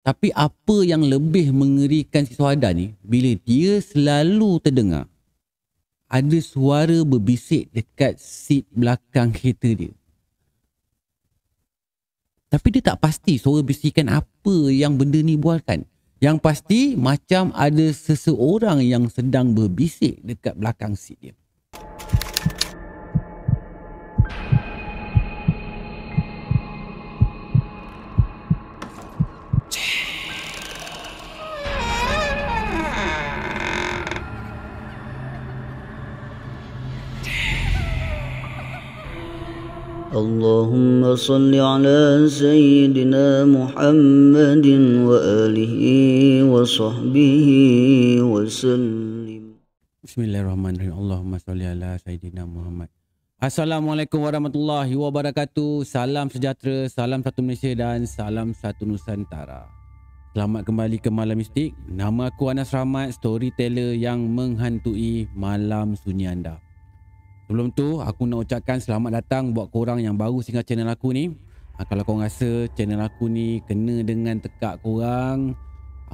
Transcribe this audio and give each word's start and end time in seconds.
Tapi 0.00 0.32
apa 0.32 0.80
yang 0.80 1.04
lebih 1.04 1.52
mengerikan 1.52 2.24
si 2.24 2.32
Suhada 2.32 2.72
ni 2.72 2.96
bila 3.04 3.36
dia 3.44 3.84
selalu 3.84 4.56
terdengar 4.64 5.04
ada 6.10 6.38
suara 6.42 7.06
berbisik 7.06 7.70
dekat 7.70 8.18
seat 8.18 8.66
belakang 8.74 9.30
kereta 9.30 9.70
dia. 9.70 9.94
Tapi 12.50 12.66
dia 12.74 12.82
tak 12.82 12.98
pasti 12.98 13.38
suara 13.38 13.62
bisikan 13.62 14.10
apa 14.10 14.54
yang 14.74 14.98
benda 14.98 15.22
ni 15.22 15.38
buatkan. 15.38 15.86
Yang 16.18 16.36
pasti 16.42 16.80
macam 16.98 17.54
ada 17.54 17.86
seseorang 17.94 18.82
yang 18.82 19.06
sedang 19.06 19.54
berbisik 19.54 20.18
dekat 20.26 20.58
belakang 20.58 20.98
seat 20.98 21.16
dia. 21.22 21.39
اللهم 40.15 41.15
صل 41.15 41.53
على 41.55 41.99
سيدنا 42.31 43.45
محمد 43.45 44.67
وآله 45.09 45.75
وصحبه 46.53 47.47
وسلم 48.23 49.43
Bismillahirrahmanirrahim. 50.05 50.93
Allahumma 50.93 51.41
salli 51.41 51.65
ala 51.65 51.97
Sayyidina 51.97 52.45
Muhammad. 52.45 52.93
Assalamualaikum 53.41 54.21
warahmatullahi 54.21 54.93
wabarakatuh. 54.93 55.81
Salam 55.81 56.29
sejahtera, 56.29 56.85
salam 56.87 57.25
satu 57.25 57.41
Malaysia 57.41 57.73
dan 57.73 58.05
salam 58.05 58.53
satu 58.53 58.85
Nusantara. 58.85 59.65
Selamat 60.37 60.61
kembali 60.61 61.01
ke 61.01 61.09
Malam 61.09 61.41
Mistik. 61.41 61.73
Nama 61.89 62.29
aku 62.29 62.53
Anas 62.53 62.69
Rahmat, 62.69 63.17
storyteller 63.17 63.97
yang 63.97 64.29
menghantui 64.29 65.25
malam 65.33 65.97
sunyi 65.97 66.29
anda. 66.29 66.61
Sebelum 67.50 67.74
tu, 67.74 67.98
aku 67.98 68.30
nak 68.30 68.46
ucapkan 68.46 68.78
selamat 68.78 69.10
datang 69.26 69.50
buat 69.50 69.74
korang 69.74 69.98
yang 69.98 70.14
baru 70.14 70.38
singgah 70.38 70.62
channel 70.62 70.86
aku 70.86 71.10
ni. 71.10 71.34
Ha, 71.74 71.82
kalau 71.82 72.06
korang 72.06 72.22
rasa 72.22 72.70
channel 72.78 73.02
aku 73.02 73.26
ni 73.26 73.58
kena 73.66 74.06
dengan 74.06 74.38
tekak 74.38 74.78
korang, 74.86 75.58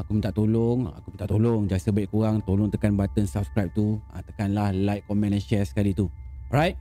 aku 0.01 0.17
minta 0.17 0.33
tolong, 0.33 0.89
aku 0.89 1.13
minta 1.13 1.29
tolong. 1.29 1.69
Jasa 1.69 1.93
baik 1.93 2.09
korang, 2.09 2.41
tolong 2.41 2.73
tekan 2.73 2.97
button 2.97 3.29
subscribe 3.29 3.69
tu. 3.77 4.01
Ha, 4.17 4.25
tekanlah 4.25 4.73
like, 4.73 5.05
comment 5.05 5.29
dan 5.29 5.45
share 5.45 5.69
sekali 5.69 5.93
tu. 5.93 6.09
Alright? 6.49 6.81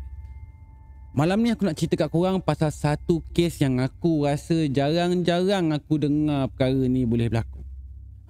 Malam 1.12 1.44
ni 1.44 1.52
aku 1.52 1.68
nak 1.68 1.76
cerita 1.76 2.08
kat 2.08 2.16
korang 2.16 2.40
pasal 2.40 2.72
satu 2.72 3.28
kes 3.36 3.60
yang 3.60 3.84
aku 3.84 4.24
rasa 4.24 4.72
jarang-jarang 4.72 5.76
aku 5.76 6.00
dengar 6.00 6.48
perkara 6.56 6.80
ni 6.88 7.04
boleh 7.04 7.28
berlaku. 7.28 7.60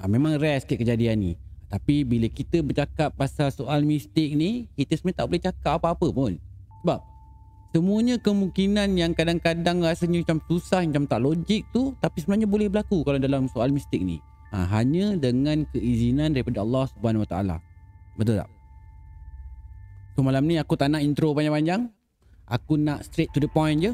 Ha, 0.01 0.09
memang 0.09 0.41
rare 0.41 0.57
sikit 0.57 0.81
kejadian 0.81 1.21
ni. 1.21 1.44
Tapi 1.75 2.07
bila 2.07 2.31
kita 2.31 2.63
bercakap 2.63 3.11
pasal 3.19 3.51
soal 3.51 3.83
mistik 3.83 4.31
ni, 4.31 4.71
kita 4.79 4.95
sebenarnya 4.95 5.19
tak 5.19 5.27
boleh 5.27 5.43
cakap 5.43 5.73
apa-apa 5.75 6.07
pun. 6.07 6.31
Sebab 6.79 7.03
semuanya 7.75 8.15
kemungkinan 8.15 8.95
yang 8.95 9.11
kadang-kadang 9.11 9.83
rasanya 9.83 10.23
macam 10.23 10.39
susah, 10.47 10.87
macam 10.87 11.03
tak 11.03 11.19
logik 11.19 11.67
tu, 11.75 11.91
tapi 11.99 12.23
sebenarnya 12.23 12.47
boleh 12.47 12.71
berlaku 12.71 13.03
kalau 13.03 13.19
dalam 13.19 13.51
soal 13.51 13.75
mistik 13.75 13.99
ni. 14.07 14.23
Ha, 14.55 14.63
hanya 14.71 15.19
dengan 15.19 15.67
keizinan 15.67 16.31
daripada 16.31 16.63
Allah 16.63 16.87
Subhanahu 16.95 17.27
Wa 17.27 17.29
Taala. 17.35 17.55
Betul 18.15 18.39
tak? 18.39 18.49
So 20.15 20.23
malam 20.23 20.47
ni 20.47 20.55
aku 20.55 20.79
tak 20.79 20.95
nak 20.95 21.03
intro 21.03 21.35
panjang-panjang. 21.35 21.91
Aku 22.47 22.79
nak 22.79 23.03
straight 23.03 23.35
to 23.35 23.43
the 23.43 23.51
point 23.51 23.83
je. 23.83 23.91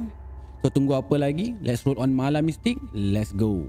So 0.62 0.70
tunggu 0.70 0.94
apa 1.02 1.18
lagi? 1.18 1.58
Let's 1.66 1.82
roll 1.82 1.98
on 1.98 2.14
malam 2.14 2.46
mistik. 2.46 2.78
Let's 2.94 3.34
go. 3.34 3.66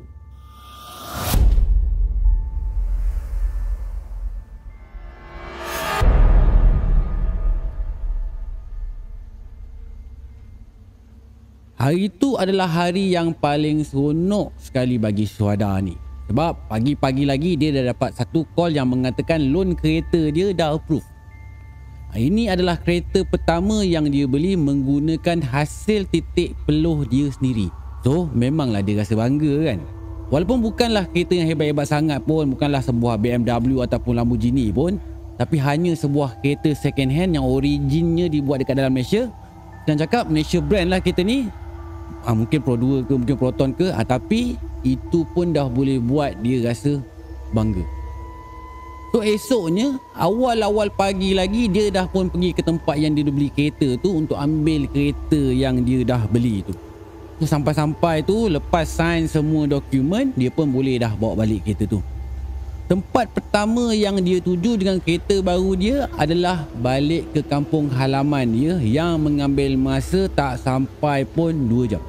Hari 11.83 12.15
itu 12.15 12.39
adalah 12.39 12.71
hari 12.71 13.11
yang 13.11 13.35
paling 13.35 13.83
seronok 13.83 14.55
sekali 14.55 15.03
bagi 15.03 15.27
Syuhada 15.27 15.83
ni. 15.83 15.99
Sebab 16.31 16.71
pagi-pagi 16.71 17.27
lagi 17.27 17.59
dia 17.59 17.75
dah 17.75 17.91
dapat 17.91 18.15
satu 18.15 18.47
call 18.55 18.79
yang 18.79 18.87
mengatakan 18.87 19.51
loan 19.51 19.75
kereta 19.75 20.31
dia 20.31 20.55
dah 20.55 20.79
approve. 20.79 21.03
Ini 22.15 22.55
adalah 22.55 22.79
kereta 22.79 23.27
pertama 23.27 23.83
yang 23.83 24.07
dia 24.07 24.31
beli 24.31 24.55
menggunakan 24.55 25.43
hasil 25.43 26.07
titik 26.07 26.55
peluh 26.71 27.03
dia 27.03 27.35
sendiri. 27.35 27.67
So 28.07 28.31
memanglah 28.31 28.87
dia 28.87 29.03
rasa 29.03 29.19
bangga 29.19 29.75
kan. 29.75 29.83
Walaupun 30.31 30.63
bukanlah 30.63 31.11
kereta 31.11 31.35
yang 31.35 31.51
hebat-hebat 31.51 31.91
sangat 31.91 32.23
pun, 32.23 32.47
bukanlah 32.55 32.79
sebuah 32.79 33.19
BMW 33.19 33.83
ataupun 33.83 34.23
Lamborghini 34.23 34.71
pun, 34.71 35.03
tapi 35.35 35.59
hanya 35.59 35.99
sebuah 35.99 36.47
kereta 36.47 36.79
second 36.79 37.11
hand 37.11 37.35
yang 37.35 37.43
originnya 37.43 38.31
dibuat 38.31 38.63
dekat 38.63 38.79
dalam 38.79 38.95
Malaysia. 38.95 39.35
Dan 39.83 39.99
cakap 39.99 40.31
Malaysia 40.31 40.63
brand 40.63 40.87
lah 40.87 41.03
kereta 41.03 41.27
ni 41.27 41.51
ha, 42.25 42.37
mungkin 42.37 42.61
Pro 42.61 42.77
2 42.77 43.09
ke 43.09 43.13
mungkin 43.17 43.37
Proton 43.37 43.71
ke 43.73 43.91
ha, 43.91 44.05
tapi 44.05 44.61
itu 44.85 45.25
pun 45.33 45.51
dah 45.51 45.67
boleh 45.67 45.99
buat 45.99 46.37
dia 46.45 46.63
rasa 46.69 47.01
bangga. 47.51 47.85
So 49.13 49.21
esoknya 49.21 50.01
awal-awal 50.17 50.89
pagi 50.89 51.37
lagi 51.37 51.69
dia 51.69 51.93
dah 51.93 52.09
pun 52.09 52.33
pergi 52.33 52.57
ke 52.57 52.65
tempat 52.65 52.97
yang 52.97 53.13
dia 53.13 53.29
beli 53.29 53.53
kereta 53.53 54.01
tu 54.01 54.17
untuk 54.17 54.41
ambil 54.41 54.89
kereta 54.89 55.53
yang 55.53 55.85
dia 55.85 56.01
dah 56.01 56.25
beli 56.33 56.65
tu. 56.65 56.73
So 57.37 57.45
sampai-sampai 57.45 58.25
tu 58.25 58.49
lepas 58.49 58.89
sign 58.89 59.29
semua 59.29 59.69
dokumen 59.69 60.33
dia 60.33 60.49
pun 60.49 60.71
boleh 60.71 60.97
dah 60.97 61.13
bawa 61.19 61.45
balik 61.45 61.67
kereta 61.67 61.85
tu 61.85 62.01
Tempat 62.93 63.33
pertama 63.33 63.97
yang 63.97 64.21
dia 64.21 64.37
tuju 64.37 64.77
dengan 64.77 65.01
kereta 65.01 65.41
baru 65.41 65.73
dia 65.73 66.13
adalah 66.21 66.69
balik 66.77 67.25
ke 67.33 67.41
kampung 67.41 67.89
halaman 67.89 68.45
dia 68.53 68.77
yang 68.85 69.17
mengambil 69.17 69.81
masa 69.81 70.29
tak 70.29 70.61
sampai 70.61 71.25
pun 71.25 71.57
2 71.73 71.89
jam. 71.89 72.05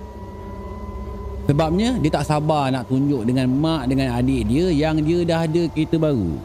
Sebabnya 1.48 1.96
dia 2.04 2.12
tak 2.12 2.28
sabar 2.28 2.68
nak 2.68 2.92
tunjuk 2.92 3.24
dengan 3.24 3.48
mak 3.48 3.88
dengan 3.88 4.12
adik 4.12 4.44
dia 4.44 4.76
yang 4.76 5.00
dia 5.00 5.24
dah 5.24 5.48
ada 5.48 5.72
kereta 5.72 5.96
baru. 5.96 6.36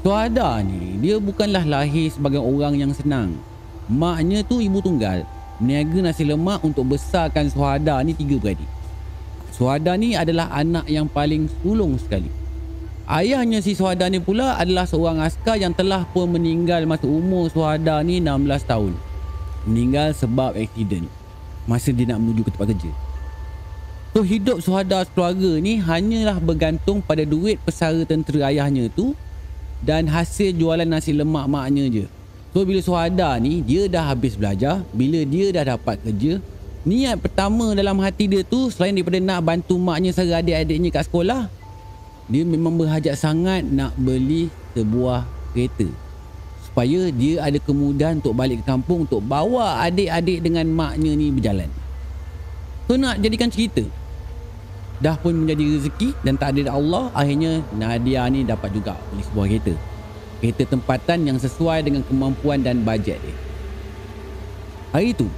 Suada 0.00 0.64
ni 0.64 0.96
dia 1.04 1.20
bukanlah 1.20 1.68
lahir 1.68 2.08
sebagai 2.16 2.40
orang 2.40 2.80
yang 2.80 2.96
senang. 2.96 3.36
Maknya 3.92 4.40
tu 4.48 4.64
ibu 4.64 4.80
tunggal 4.80 5.20
meniaga 5.60 6.00
nasi 6.00 6.24
lemak 6.24 6.64
untuk 6.64 6.96
besarkan 6.96 7.52
Suada 7.52 8.00
ni 8.00 8.16
tiga 8.16 8.40
beradik. 8.40 8.72
Suada 9.52 10.00
ni 10.00 10.16
adalah 10.16 10.48
anak 10.48 10.88
yang 10.88 11.04
paling 11.04 11.44
sulung 11.60 12.00
sekali. 12.00 12.43
Ayahnya 13.04 13.60
si 13.60 13.76
Suhada 13.76 14.08
ni 14.08 14.16
pula 14.16 14.56
adalah 14.56 14.88
seorang 14.88 15.20
askar 15.20 15.60
yang 15.60 15.76
telah 15.76 16.08
pun 16.08 16.24
meninggal 16.24 16.88
masa 16.88 17.04
umur 17.04 17.52
Suhada 17.52 18.00
ni 18.00 18.16
16 18.16 18.64
tahun. 18.64 18.96
Meninggal 19.68 20.16
sebab 20.16 20.56
aksiden 20.56 21.04
masa 21.68 21.92
dia 21.92 22.08
nak 22.08 22.24
menuju 22.24 22.48
ke 22.48 22.50
tempat 22.52 22.72
kerja. 22.72 22.92
So 24.16 24.24
hidup 24.24 24.64
Suhada 24.64 25.04
keluarga 25.04 25.60
ni 25.60 25.84
hanyalah 25.84 26.40
bergantung 26.40 27.04
pada 27.04 27.28
duit 27.28 27.60
pesara 27.60 28.08
tentera 28.08 28.48
ayahnya 28.48 28.88
tu 28.88 29.12
dan 29.84 30.08
hasil 30.08 30.56
jualan 30.56 30.88
nasi 30.88 31.12
lemak 31.12 31.44
maknya 31.44 31.84
je. 31.92 32.04
So 32.56 32.64
bila 32.64 32.80
Suhada 32.80 33.36
ni 33.36 33.60
dia 33.60 33.84
dah 33.84 34.16
habis 34.16 34.32
belajar, 34.32 34.80
bila 34.96 35.28
dia 35.28 35.52
dah 35.52 35.76
dapat 35.76 36.00
kerja, 36.00 36.40
niat 36.88 37.20
pertama 37.20 37.76
dalam 37.76 38.00
hati 38.00 38.32
dia 38.32 38.40
tu 38.48 38.72
selain 38.72 38.96
daripada 38.96 39.20
nak 39.20 39.44
bantu 39.44 39.76
maknya 39.76 40.16
serta 40.16 40.40
adik-adiknya 40.40 40.88
kat 40.88 41.04
sekolah, 41.04 41.52
dia 42.24 42.42
memang 42.44 42.80
berhajat 42.80 43.20
sangat 43.20 43.64
nak 43.68 43.92
beli 44.00 44.48
sebuah 44.72 45.28
kereta 45.52 45.88
supaya 46.74 47.12
dia 47.14 47.38
ada 47.38 47.58
kemudahan 47.62 48.18
untuk 48.18 48.34
balik 48.34 48.58
ke 48.58 48.66
kampung 48.66 49.06
untuk 49.06 49.22
bawa 49.22 49.78
adik-adik 49.86 50.42
dengan 50.42 50.66
maknya 50.74 51.14
ni 51.14 51.30
berjalan. 51.30 51.70
So 52.90 52.98
nak 52.98 53.22
jadikan 53.22 53.46
cerita. 53.46 53.86
Dah 54.98 55.14
pun 55.14 55.38
menjadi 55.38 55.78
rezeki 55.78 56.18
dan 56.26 56.34
tak 56.34 56.58
ada 56.58 56.74
Allah 56.74 57.14
akhirnya 57.14 57.62
Nadia 57.76 58.26
ni 58.26 58.42
dapat 58.42 58.74
juga 58.74 58.98
beli 59.12 59.22
sebuah 59.22 59.46
kereta. 59.46 59.74
Kereta 60.42 60.62
tempatan 60.74 61.18
yang 61.30 61.38
sesuai 61.38 61.86
dengan 61.86 62.02
kemampuan 62.02 62.58
dan 62.58 62.82
bajet 62.82 63.22
dia. 63.22 63.36
Hari 64.90 65.14
tu 65.14 65.30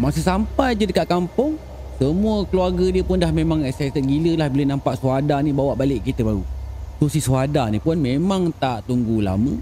masa 0.00 0.18
sampai 0.18 0.74
je 0.74 0.90
dekat 0.90 1.06
kampung 1.06 1.62
semua 2.00 2.48
keluarga 2.48 2.88
dia 2.88 3.04
pun 3.04 3.20
dah 3.20 3.28
memang 3.28 3.60
excited 3.60 4.00
gila 4.00 4.40
lah 4.40 4.48
bila 4.48 4.72
nampak 4.72 4.96
Suhada 4.96 5.36
ni 5.44 5.52
bawa 5.52 5.76
balik 5.76 6.00
kereta 6.00 6.24
baru. 6.24 6.40
Tu 6.96 7.12
si 7.12 7.20
Suhada 7.20 7.68
ni 7.68 7.76
pun 7.76 7.92
memang 8.00 8.48
tak 8.56 8.88
tunggu 8.88 9.20
lama. 9.20 9.52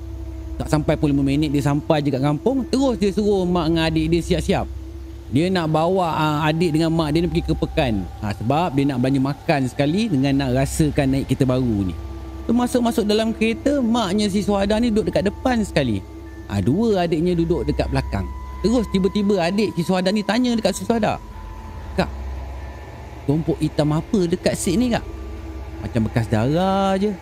Tak 0.55 0.71
sampai 0.71 0.95
pun 0.95 1.11
5 1.11 1.19
minit 1.19 1.51
dia 1.51 1.67
sampai 1.67 1.99
je 1.99 2.15
kat 2.15 2.23
kampung. 2.23 2.63
Terus 2.71 2.95
dia 3.03 3.11
suruh 3.11 3.43
mak 3.43 3.75
dengan 3.75 3.91
adik 3.91 4.07
dia 4.07 4.21
siap-siap. 4.23 4.71
Dia 5.35 5.51
nak 5.51 5.67
bawa 5.67 6.15
uh, 6.15 6.39
adik 6.47 6.79
dengan 6.79 6.95
mak 6.95 7.11
dia 7.11 7.27
ni 7.27 7.29
pergi 7.31 7.43
ke 7.43 7.55
pekan. 7.59 8.07
Ha, 8.23 8.31
sebab 8.31 8.71
dia 8.71 8.87
nak 8.87 8.99
belanja 9.03 9.19
makan 9.19 9.61
sekali 9.67 10.07
dengan 10.07 10.33
nak 10.39 10.63
rasakan 10.63 11.07
naik 11.11 11.27
kereta 11.27 11.43
baru 11.43 11.91
ni. 11.91 11.95
Tu 12.47 12.55
masuk-masuk 12.55 13.03
dalam 13.03 13.35
kereta, 13.35 13.83
maknya 13.83 14.31
si 14.31 14.47
Suhada 14.47 14.79
ni 14.79 14.95
duduk 14.95 15.11
dekat 15.11 15.27
depan 15.27 15.67
sekali. 15.67 15.99
Ha, 16.47 16.63
dua 16.63 17.03
adiknya 17.03 17.35
duduk 17.35 17.67
dekat 17.67 17.91
belakang. 17.91 18.31
Terus 18.63 18.87
tiba-tiba 18.95 19.43
adik 19.43 19.75
si 19.75 19.83
Suhada 19.83 20.15
ni 20.15 20.23
tanya 20.23 20.55
dekat 20.55 20.79
si 20.79 20.87
Suhada 20.87 21.19
tumpuk 23.29 23.61
hitam 23.61 23.93
apa 23.93 24.25
dekat 24.25 24.57
seat 24.57 24.81
ni 24.81 24.89
kak? 24.89 25.05
Macam 25.85 26.09
bekas 26.09 26.25
darah 26.33 26.97
je. 26.97 27.13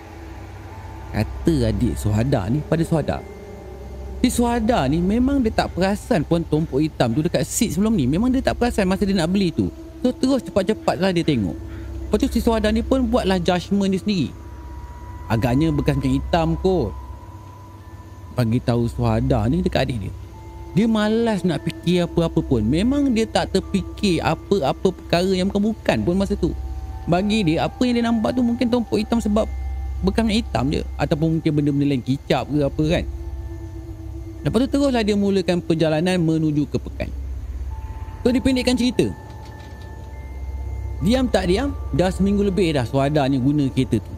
Kata 1.11 1.75
adik 1.75 1.99
Suhada 1.99 2.47
ni 2.47 2.63
pada 2.63 2.87
Suhada. 2.87 3.19
Si 4.23 4.31
Suhada 4.31 4.87
ni 4.87 5.03
memang 5.03 5.43
dia 5.43 5.51
tak 5.51 5.75
perasan 5.75 6.23
pun 6.23 6.47
tumpuk 6.47 6.79
hitam 6.79 7.11
tu 7.11 7.27
dekat 7.27 7.43
seat 7.43 7.75
sebelum 7.75 7.99
ni. 7.99 8.07
Memang 8.07 8.31
dia 8.31 8.39
tak 8.39 8.55
perasan 8.55 8.87
masa 8.87 9.03
dia 9.03 9.19
nak 9.19 9.35
beli 9.35 9.51
tu. 9.51 9.67
So 10.07 10.15
terus 10.15 10.47
cepat-cepat 10.47 11.03
lah 11.03 11.11
dia 11.11 11.27
tengok. 11.27 11.59
Lepas 12.07 12.17
tu 12.23 12.27
si 12.31 12.39
Suhada 12.39 12.71
ni 12.71 12.87
pun 12.87 13.03
buatlah 13.11 13.43
judgement 13.43 13.91
dia 13.91 13.99
sendiri. 13.99 14.31
Agaknya 15.27 15.75
bekas 15.75 15.99
macam 15.99 16.13
hitam 16.15 16.49
kot. 16.63 16.95
Bagi 18.39 18.63
tahu 18.63 18.87
Suhada 18.87 19.43
ni 19.51 19.59
dekat 19.59 19.91
adik 19.91 20.07
dia 20.07 20.15
dia 20.77 20.85
malas 20.85 21.41
nak 21.41 21.65
fikir 21.65 22.05
apa-apa 22.05 22.45
pun. 22.45 22.61
Memang 22.61 23.09
dia 23.17 23.25
tak 23.25 23.49
terfikir 23.49 24.21
apa-apa 24.21 24.93
perkara 24.93 25.33
yang 25.33 25.49
bukan-bukan 25.49 26.05
pun 26.05 26.13
masa 26.13 26.37
tu. 26.37 26.53
Bagi 27.09 27.49
dia 27.49 27.65
apa 27.65 27.81
yang 27.89 27.97
dia 27.97 28.05
nampak 28.05 28.37
tu 28.37 28.45
mungkin 28.45 28.69
tumpuk 28.69 29.01
hitam 29.01 29.17
sebab 29.17 29.49
Bekas 30.05 30.29
hitam 30.29 30.69
je. 30.69 30.85
Ataupun 31.01 31.41
mungkin 31.41 31.49
benda-benda 31.57 31.97
lain 31.97 32.05
kicap 32.05 32.45
ke 32.53 32.61
apa 32.61 32.83
kan. 32.93 33.05
Lepas 34.45 34.59
tu 34.61 34.69
teruslah 34.77 35.01
dia 35.01 35.17
mulakan 35.17 35.65
perjalanan 35.65 36.21
menuju 36.21 36.69
ke 36.69 36.77
Pekan. 36.77 37.09
So 38.21 38.29
dipendekkan 38.29 38.77
cerita. 38.77 39.09
Diam 41.01 41.29
tak 41.29 41.49
diam 41.53 41.77
Dah 41.93 42.09
seminggu 42.09 42.41
lebih 42.41 42.73
dah 42.73 42.89
Suada 42.89 43.25
ni 43.29 43.41
guna 43.41 43.65
kereta 43.73 43.97
tu. 43.97 44.13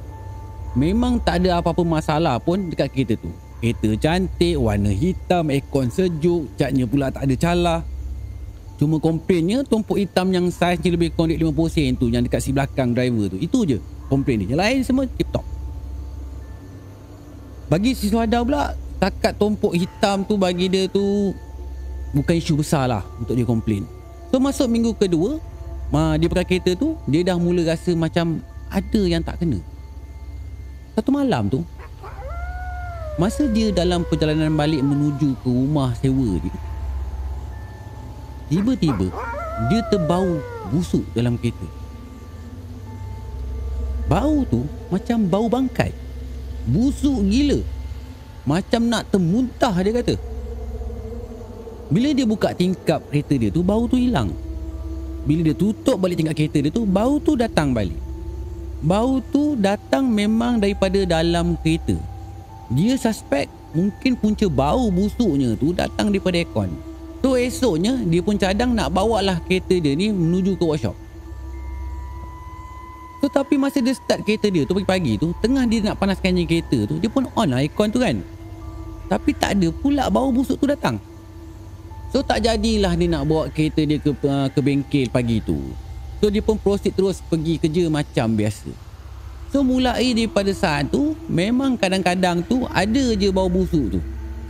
Memang 0.74 1.22
tak 1.22 1.46
ada 1.46 1.62
apa-apa 1.62 1.86
masalah 1.86 2.42
pun 2.42 2.66
dekat 2.66 2.90
kereta 2.90 3.14
tu 3.14 3.30
Kereta 3.58 3.90
cantik, 3.98 4.54
warna 4.54 4.94
hitam, 4.94 5.50
aircon 5.50 5.90
sejuk, 5.90 6.46
catnya 6.54 6.86
pula 6.86 7.10
tak 7.10 7.26
ada 7.26 7.34
calah. 7.34 7.80
Cuma 8.78 9.02
komplainnya 9.02 9.66
tumpuk 9.66 9.98
hitam 9.98 10.30
yang 10.30 10.46
saiz 10.54 10.78
je 10.78 10.94
lebih 10.94 11.10
kurang 11.10 11.34
50 11.34 11.74
sen 11.74 11.98
tu 11.98 12.06
yang 12.06 12.22
dekat 12.22 12.38
si 12.38 12.54
belakang 12.54 12.94
driver 12.94 13.34
tu. 13.34 13.38
Itu 13.42 13.66
je 13.66 13.82
komplain 14.06 14.46
dia. 14.46 14.54
Yang 14.54 14.60
lain 14.62 14.78
semua 14.86 15.04
tip 15.10 15.26
top. 15.34 15.42
Bagi 17.66 17.98
si 17.98 18.06
Suhada 18.06 18.38
pula, 18.46 18.78
takat 19.02 19.34
tumpuk 19.34 19.74
hitam 19.74 20.22
tu 20.22 20.38
bagi 20.38 20.70
dia 20.70 20.86
tu 20.86 21.34
bukan 22.14 22.34
isu 22.38 22.62
besar 22.62 22.86
lah 22.86 23.02
untuk 23.18 23.34
dia 23.34 23.42
komplain. 23.42 23.82
So 24.30 24.38
masuk 24.38 24.70
minggu 24.70 24.94
kedua, 24.94 25.42
dia 26.14 26.30
pakai 26.30 26.46
kereta 26.46 26.78
tu, 26.78 26.94
dia 27.10 27.26
dah 27.26 27.34
mula 27.34 27.66
rasa 27.66 27.90
macam 27.98 28.38
ada 28.70 29.02
yang 29.02 29.26
tak 29.26 29.42
kena. 29.42 29.58
Satu 30.94 31.10
malam 31.10 31.50
tu, 31.50 31.66
Masa 33.18 33.50
dia 33.50 33.74
dalam 33.74 34.06
perjalanan 34.06 34.54
balik 34.54 34.78
menuju 34.78 35.34
ke 35.42 35.50
rumah 35.50 35.90
sewa 35.98 36.38
dia 36.38 36.54
Tiba-tiba 38.46 39.10
Dia 39.66 39.82
terbau 39.90 40.38
busuk 40.70 41.02
dalam 41.18 41.34
kereta. 41.34 41.66
Bau 44.06 44.46
tu 44.46 44.62
macam 44.88 45.26
bau 45.26 45.50
bangkai. 45.50 45.90
Busuk 46.70 47.26
gila. 47.26 47.58
Macam 48.46 48.86
nak 48.86 49.10
termuntah 49.10 49.74
dia 49.82 49.98
kata. 49.98 50.14
Bila 51.90 52.14
dia 52.14 52.22
buka 52.22 52.54
tingkap 52.54 53.02
kereta 53.10 53.34
dia 53.34 53.50
tu 53.50 53.66
Bau 53.66 53.90
tu 53.90 53.98
hilang. 53.98 54.30
Bila 55.26 55.42
dia 55.42 55.58
tutup 55.58 55.98
balik 55.98 56.22
tingkap 56.22 56.38
kereta 56.38 56.62
dia 56.62 56.70
tu 56.70 56.86
Bau 56.86 57.18
tu 57.18 57.34
datang 57.34 57.74
balik. 57.74 57.98
Bau 58.78 59.18
tu 59.34 59.58
datang 59.58 60.06
memang 60.06 60.62
daripada 60.62 61.02
dalam 61.02 61.58
kereta 61.58 61.98
dia 62.68 63.00
suspek 63.00 63.48
mungkin 63.72 64.12
punca 64.16 64.44
bau 64.48 64.92
busuknya 64.92 65.56
tu 65.56 65.72
datang 65.72 66.12
daripada 66.12 66.36
aircon. 66.36 66.68
So 67.24 67.34
esoknya 67.34 67.96
dia 68.04 68.20
pun 68.20 68.36
cadang 68.36 68.76
nak 68.76 68.92
bawa 68.92 69.24
lah 69.24 69.36
kereta 69.42 69.80
dia 69.80 69.96
ni 69.96 70.12
menuju 70.12 70.54
ke 70.54 70.64
workshop. 70.64 70.94
So 73.18 73.26
tapi 73.26 73.58
masa 73.58 73.82
dia 73.82 73.98
start 73.98 74.22
kereta 74.22 74.46
dia 74.46 74.62
tu 74.62 74.78
pagi-pagi 74.78 75.18
tu 75.18 75.34
Tengah 75.42 75.66
dia 75.66 75.82
nak 75.90 75.98
panaskan 75.98 76.38
kereta 76.46 76.86
tu 76.86 77.02
Dia 77.02 77.10
pun 77.10 77.26
on 77.34 77.50
lah 77.50 77.58
aircon 77.58 77.90
tu 77.90 77.98
kan 77.98 78.14
Tapi 79.10 79.34
tak 79.34 79.58
ada 79.58 79.74
pula 79.74 80.06
bau 80.06 80.30
busuk 80.30 80.54
tu 80.54 80.70
datang 80.70 81.02
So 82.14 82.22
tak 82.22 82.46
jadilah 82.46 82.94
dia 82.94 83.10
nak 83.10 83.26
bawa 83.26 83.50
kereta 83.50 83.82
dia 83.82 83.98
ke, 83.98 84.14
uh, 84.14 84.46
ke 84.48 84.62
bengkel 84.62 85.10
pagi 85.10 85.42
tu 85.42 85.58
So 86.22 86.30
dia 86.30 86.38
pun 86.46 86.62
proceed 86.62 86.94
terus 86.94 87.18
pergi 87.26 87.58
kerja 87.58 87.90
macam 87.90 88.38
biasa 88.38 88.70
So 89.48 89.64
mulai 89.64 90.12
daripada 90.12 90.52
saat 90.52 90.92
tu 90.92 91.16
Memang 91.28 91.80
kadang-kadang 91.80 92.44
tu 92.44 92.68
Ada 92.68 93.16
je 93.16 93.28
bau 93.32 93.48
busuk 93.48 93.96
tu. 93.96 94.00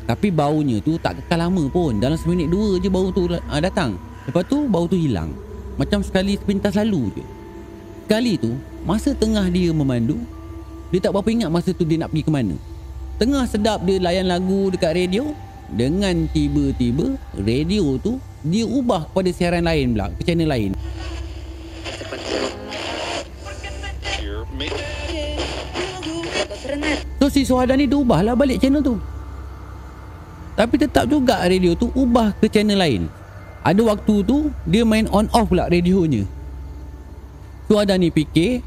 Tapi 0.09 0.33
baunya 0.33 0.81
tu 0.81 0.97
tak 0.97 1.21
kekal 1.21 1.45
lama 1.45 1.69
pun. 1.69 2.01
Dalam 2.01 2.17
seminit 2.17 2.49
dua 2.49 2.81
je 2.81 2.89
bau 2.89 3.13
tu 3.13 3.29
uh, 3.29 3.61
datang. 3.61 4.01
Lepas 4.25 4.49
tu 4.49 4.65
bau 4.65 4.89
tu 4.89 4.97
hilang. 4.97 5.37
Macam 5.77 6.01
sekali 6.01 6.41
sepintas 6.41 6.75
lalu 6.81 7.13
je. 7.13 7.25
Sekali 8.09 8.41
tu 8.41 8.57
Masa 8.89 9.13
tengah 9.13 9.45
dia 9.53 9.69
memandu 9.69 10.17
Dia 10.89 11.05
tak 11.05 11.13
berapa 11.13 11.29
ingat 11.29 11.53
masa 11.53 11.77
tu 11.77 11.85
dia 11.85 12.01
nak 12.01 12.09
pergi 12.09 12.25
ke 12.25 12.33
mana. 12.33 12.57
Tengah 13.21 13.45
sedap 13.45 13.85
dia 13.85 14.01
layan 14.01 14.25
lagu 14.25 14.73
dekat 14.73 14.97
radio 14.97 15.37
Dengan 15.69 16.25
tiba-tiba 16.33 17.21
Radio 17.37 18.01
tu 18.01 18.17
Dia 18.49 18.65
ubah 18.65 19.13
kepada 19.13 19.29
siaran 19.29 19.69
lain 19.69 19.93
pula 19.93 20.09
Ke 20.17 20.23
channel 20.25 20.49
lain 20.49 20.73
Suhada 27.49 27.73
ni 27.81 27.89
dia 27.89 27.97
ubahlah 27.97 28.37
balik 28.37 28.61
channel 28.61 28.85
tu. 28.85 29.01
Tapi 30.53 30.77
tetap 30.77 31.09
juga 31.09 31.41
radio 31.49 31.73
tu 31.73 31.89
ubah 31.97 32.37
ke 32.37 32.45
channel 32.53 32.77
lain. 32.77 33.09
Ada 33.65 33.81
waktu 33.89 34.21
tu 34.29 34.53
dia 34.69 34.85
main 34.85 35.09
on 35.09 35.25
off 35.33 35.49
pula 35.49 35.65
radionya. 35.73 36.29
Suhada 37.65 37.97
ni 37.97 38.13
fikir 38.13 38.61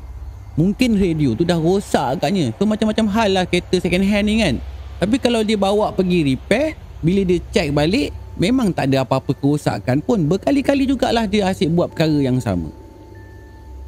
Mungkin 0.58 0.98
radio 0.98 1.38
tu 1.38 1.46
dah 1.46 1.62
rosak 1.62 2.18
agaknya. 2.18 2.50
So 2.58 2.66
macam-macam 2.66 3.06
hal 3.14 3.30
lah 3.38 3.46
kereta 3.46 3.78
second 3.78 4.02
hand 4.02 4.26
ni 4.26 4.42
kan. 4.42 4.58
Tapi 4.98 5.16
kalau 5.22 5.46
dia 5.46 5.62
bawa 5.62 5.94
pergi 5.94 6.34
repair 6.34 6.74
Bila 7.06 7.22
dia 7.22 7.38
check 7.54 7.70
balik 7.70 8.10
Memang 8.42 8.74
tak 8.74 8.90
ada 8.90 9.06
apa-apa 9.06 9.38
kerosakan 9.38 10.02
pun. 10.02 10.26
Berkali-kali 10.26 10.90
jugalah 10.90 11.30
dia 11.30 11.46
asyik 11.54 11.70
buat 11.70 11.94
perkara 11.94 12.18
yang 12.18 12.42
sama 12.42 12.81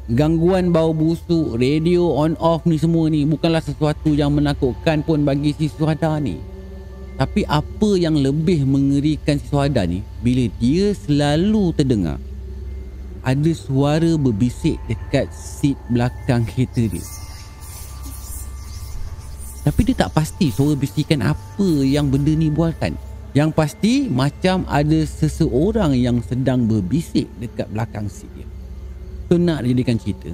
Gangguan 0.04 0.68
bau 0.68 0.92
busuk, 0.92 1.56
radio 1.56 2.12
on 2.12 2.36
off 2.36 2.68
ni 2.68 2.76
semua 2.76 3.08
ni 3.08 3.24
bukanlah 3.24 3.64
sesuatu 3.64 4.12
yang 4.12 4.36
menakutkan 4.36 5.00
pun 5.00 5.24
bagi 5.24 5.56
si 5.56 5.72
Suhada 5.72 6.20
ni. 6.20 6.36
Tapi 7.16 7.48
apa 7.48 7.96
yang 7.96 8.12
lebih 8.20 8.68
mengerikan 8.68 9.40
si 9.40 9.48
Suhada 9.48 9.88
ni 9.88 10.04
bila 10.20 10.44
dia 10.60 10.92
selalu 10.92 11.72
terdengar 11.72 12.20
ada 13.24 13.50
suara 13.56 14.20
berbisik 14.20 14.76
dekat 14.84 15.32
seat 15.32 15.80
belakang 15.88 16.44
kereta 16.44 16.84
dia. 16.84 17.04
Tapi 19.64 19.80
dia 19.88 19.96
tak 20.04 20.12
pasti 20.12 20.52
suara 20.52 20.76
bisikan 20.76 21.24
apa 21.24 21.68
yang 21.80 22.12
benda 22.12 22.36
ni 22.36 22.52
buatkan. 22.52 22.92
Yang 23.32 23.50
pasti 23.56 24.12
macam 24.12 24.68
ada 24.68 25.00
seseorang 25.08 25.96
yang 25.96 26.20
sedang 26.20 26.68
berbisik 26.68 27.24
dekat 27.40 27.72
belakang 27.72 28.04
seat 28.12 28.28
dia. 28.36 28.53
Tu 29.34 29.42
nak 29.42 29.66
jadikan 29.66 29.98
cerita. 29.98 30.30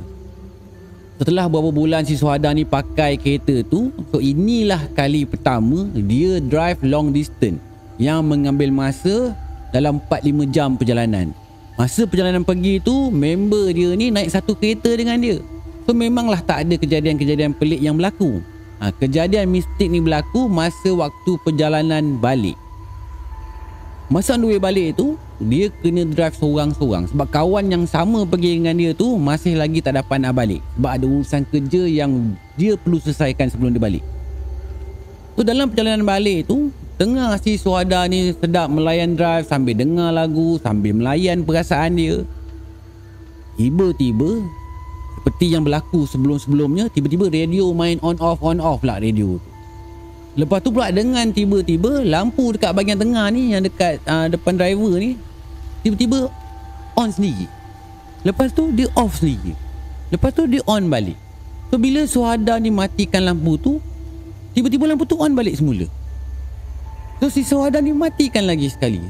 Setelah 1.17 1.49
beberapa 1.49 1.73
bulan 1.73 2.05
si 2.05 2.21
Suhada 2.21 2.53
ni 2.53 2.69
pakai 2.69 3.17
kereta 3.17 3.65
tu 3.65 3.89
So 4.13 4.21
inilah 4.21 4.93
kali 4.93 5.25
pertama 5.25 5.89
dia 5.93 6.41
drive 6.41 6.81
long 6.81 7.13
distance 7.13 7.61
Yang 7.97 8.21
mengambil 8.25 8.69
masa 8.69 9.33
dalam 9.73 10.05
4-5 10.05 10.53
jam 10.53 10.77
perjalanan. 10.77 11.33
Masa 11.81 12.05
perjalanan 12.05 12.45
pergi 12.45 12.77
tu 12.85 13.09
member 13.09 13.73
dia 13.73 13.97
ni 13.97 14.13
naik 14.13 14.37
satu 14.37 14.53
kereta 14.53 14.93
dengan 14.93 15.17
dia. 15.17 15.41
So 15.89 15.97
memanglah 15.97 16.45
tak 16.45 16.69
ada 16.69 16.77
kejadian-kejadian 16.77 17.57
pelik 17.57 17.81
yang 17.81 17.97
berlaku? 17.97 18.45
Ha, 18.85 18.93
Kejadian 19.01 19.49
mistik 19.49 19.89
ni 19.89 20.05
berlaku 20.05 20.45
masa 20.45 20.93
waktu 20.93 21.41
perjalanan 21.41 22.21
balik. 22.21 22.61
Masa 24.13 24.37
on 24.37 24.45
the 24.45 24.53
way 24.53 24.61
balik 24.61 24.93
tu 25.01 25.17
Dia 25.41 25.73
kena 25.81 26.05
drive 26.05 26.37
seorang-seorang. 26.37 27.09
Sebab 27.09 27.27
kawan 27.33 27.73
yang 27.73 27.85
sama 27.89 28.29
pergi 28.29 28.61
dengan 28.61 28.77
dia 28.77 28.93
tu 28.93 29.17
Masih 29.17 29.57
lagi 29.57 29.81
tak 29.81 29.97
dapat 29.97 30.21
nak 30.21 30.37
balik. 30.37 30.61
Sebab 30.77 30.91
ada 31.01 31.07
urusan 31.09 31.43
kerja 31.49 31.83
yang 31.89 32.37
Dia 32.61 32.77
perlu 32.77 33.01
selesaikan 33.01 33.49
sebelum 33.49 33.73
dia 33.73 33.81
balik. 33.81 34.05
So 35.35 35.41
dalam 35.41 35.73
perjalanan 35.73 36.05
balik 36.05 36.45
tu 36.45 36.69
Tengah 37.01 37.41
si 37.41 37.57
Suhada 37.57 38.05
ni 38.05 38.37
sedap 38.37 38.69
melayan 38.69 39.17
drive 39.17 39.49
Sambil 39.49 39.73
dengar 39.81 40.13
lagu 40.13 40.61
Sambil 40.61 40.93
melayan 40.93 41.41
perasaan 41.41 41.97
dia. 41.97 42.21
Tiba-tiba 43.57 44.45
Seperti 45.17 45.57
yang 45.57 45.65
berlaku 45.65 46.05
sebelum-sebelumnya 46.05 46.93
Tiba-tiba 46.93 47.33
radio 47.33 47.73
main 47.73 47.97
on 48.05 48.21
off 48.21 48.45
on 48.45 48.61
off 48.61 48.85
lah 48.85 49.01
radio 49.01 49.41
tu. 49.41 49.51
Lepas 50.39 50.63
tu 50.63 50.71
pula 50.71 50.95
dengan 50.95 51.27
tiba-tiba 51.35 52.07
lampu 52.07 52.55
dekat 52.55 52.71
bahagian 52.71 53.03
tengah 53.03 53.27
ni 53.35 53.51
yang 53.51 53.67
dekat 53.67 53.99
uh, 54.07 54.31
depan 54.31 54.55
driver 54.55 54.95
ni 54.95 55.19
tiba-tiba 55.83 56.29
on 56.97 57.09
sendiri. 57.11 57.47
Lepas 58.27 58.53
tu 58.53 58.69
dia 58.73 58.89
off 58.97 59.21
sendiri. 59.21 59.57
Lepas 60.13 60.35
tu 60.35 60.45
dia 60.45 60.61
on 60.69 60.85
balik. 60.91 61.17
So 61.71 61.79
bila 61.79 62.03
Suhada 62.05 62.59
ni 62.59 62.69
matikan 62.69 63.25
lampu 63.25 63.57
tu 63.57 63.79
tiba-tiba 64.53 64.91
lampu 64.91 65.07
tu 65.07 65.17
on 65.17 65.33
balik 65.33 65.57
semula. 65.57 65.87
So 67.23 67.31
si 67.31 67.47
Suhada 67.47 67.79
ni 67.79 67.95
matikan 67.95 68.45
lagi 68.45 68.69
sekali. 68.69 69.01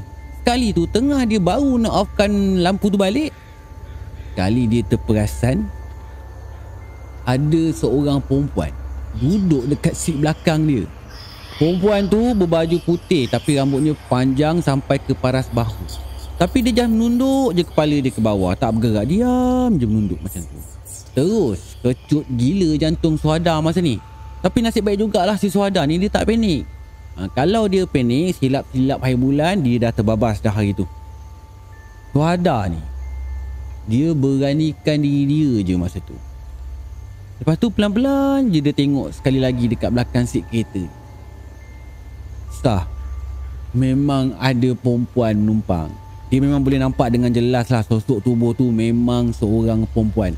Sekali 0.41 0.73
tu 0.73 0.89
tengah 0.89 1.21
dia 1.27 1.37
baru 1.37 1.77
nak 1.77 1.93
offkan 1.93 2.31
lampu 2.65 2.89
tu 2.89 2.97
balik 2.97 3.29
Kali 4.31 4.63
dia 4.65 4.81
terperasan 4.87 5.67
ada 7.27 7.63
seorang 7.75 8.23
perempuan 8.23 8.71
duduk 9.19 9.67
dekat 9.67 9.91
seat 9.91 10.23
belakang 10.23 10.63
dia. 10.63 10.87
Perempuan 11.59 12.07
tu 12.07 12.31
berbaju 12.33 12.77
putih 12.81 13.27
tapi 13.27 13.59
rambutnya 13.59 13.93
panjang 14.07 14.63
sampai 14.63 14.97
ke 15.03 15.11
paras 15.13 15.51
bahu. 15.51 15.83
Tapi 16.41 16.65
dia 16.65 16.81
jangan 16.81 16.97
menunduk 16.97 17.53
je 17.53 17.61
kepala 17.61 17.95
dia 18.01 18.09
ke 18.09 18.17
bawah. 18.17 18.57
Tak 18.57 18.73
bergerak. 18.73 19.05
Diam 19.05 19.77
je 19.77 19.85
menunduk 19.85 20.17
macam 20.25 20.41
tu. 20.41 20.57
Terus 21.13 21.77
kecut 21.85 22.25
gila 22.33 22.73
jantung 22.81 23.13
Suhada 23.21 23.61
masa 23.61 23.77
ni. 23.77 24.01
Tapi 24.41 24.65
nasib 24.65 24.89
baik 24.89 25.05
jugalah 25.05 25.37
si 25.37 25.53
Suhada 25.53 25.85
ni 25.85 26.01
dia 26.01 26.09
tak 26.09 26.25
panik. 26.25 26.65
Ha, 27.13 27.29
kalau 27.37 27.69
dia 27.69 27.85
panik, 27.85 28.41
silap-silap 28.41 29.05
hari 29.05 29.19
bulan, 29.21 29.61
dia 29.61 29.85
dah 29.85 29.91
terbabas 29.93 30.41
dah 30.41 30.49
hari 30.49 30.73
tu. 30.73 30.89
Suhada 32.09 32.65
ni, 32.73 32.81
dia 33.85 34.09
beranikan 34.17 34.97
diri 34.97 35.29
dia 35.29 35.61
je 35.61 35.75
masa 35.77 36.01
tu. 36.01 36.17
Lepas 37.37 37.61
tu 37.61 37.69
pelan-pelan 37.69 38.49
je 38.49 38.65
dia 38.65 38.73
tengok 38.73 39.13
sekali 39.13 39.37
lagi 39.37 39.69
dekat 39.69 39.93
belakang 39.93 40.25
seat 40.25 40.49
kereta. 40.49 40.89
Sah, 42.65 42.89
memang 43.77 44.33
ada 44.41 44.73
perempuan 44.73 45.37
numpang. 45.37 46.00
Dia 46.31 46.39
memang 46.39 46.63
boleh 46.63 46.79
nampak 46.79 47.11
dengan 47.11 47.27
jelas 47.27 47.67
lah 47.67 47.83
sosok 47.83 48.23
tubuh 48.23 48.55
tu 48.55 48.71
memang 48.71 49.35
seorang 49.35 49.83
perempuan. 49.83 50.31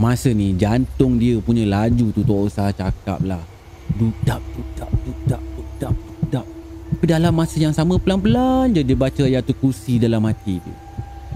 Masa 0.00 0.32
ni 0.32 0.56
jantung 0.56 1.20
dia 1.20 1.36
punya 1.36 1.68
laju 1.68 2.08
tu 2.08 2.24
tak 2.24 2.38
usah 2.48 2.72
cakap 2.72 3.20
lah. 3.20 3.44
Dudak, 3.92 4.40
dudak, 4.56 4.88
dudak, 5.04 5.42
dudak, 5.52 5.92
dudak. 5.92 6.46
Tapi 6.88 7.04
dalam 7.04 7.36
masa 7.36 7.60
yang 7.60 7.76
sama 7.76 8.00
pelan-pelan 8.00 8.72
je 8.72 8.80
dia 8.80 8.96
baca 8.96 9.22
ayatul 9.28 9.60
kursi 9.60 10.00
dalam 10.00 10.24
hati 10.24 10.64
dia. 10.64 10.76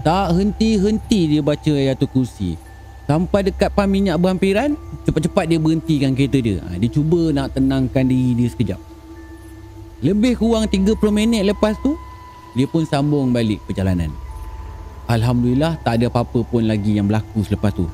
Tak 0.01 0.33
henti-henti 0.33 1.37
dia 1.37 1.41
baca 1.45 1.69
ayatul 1.69 2.09
kursi. 2.09 2.57
Sampai 3.05 3.45
dekat 3.45 3.69
pam 3.77 3.85
minyak 3.85 4.17
berhampiran, 4.17 4.73
cepat-cepat 5.05 5.45
dia 5.45 5.59
berhentikan 5.61 6.17
kereta 6.17 6.39
dia. 6.41 6.65
Ha, 6.65 6.81
dia 6.81 6.89
cuba 6.89 7.29
nak 7.29 7.53
tenangkan 7.53 8.09
diri 8.09 8.33
dia 8.33 8.49
sekejap. 8.49 8.81
Lebih 10.01 10.39
kurang 10.39 10.65
30 10.65 10.97
minit 11.11 11.43
lepas 11.43 11.75
tu, 11.83 11.99
dia 12.53 12.65
pun 12.69 12.85
sambung 12.85 13.33
balik 13.33 13.61
perjalanan. 13.65 14.13
Alhamdulillah 15.09 15.77
tak 15.83 15.99
ada 15.99 16.07
apa-apa 16.07 16.45
pun 16.47 16.63
lagi 16.63 16.95
yang 16.95 17.09
berlaku 17.09 17.43
selepas 17.43 17.75
tu. 17.75 17.85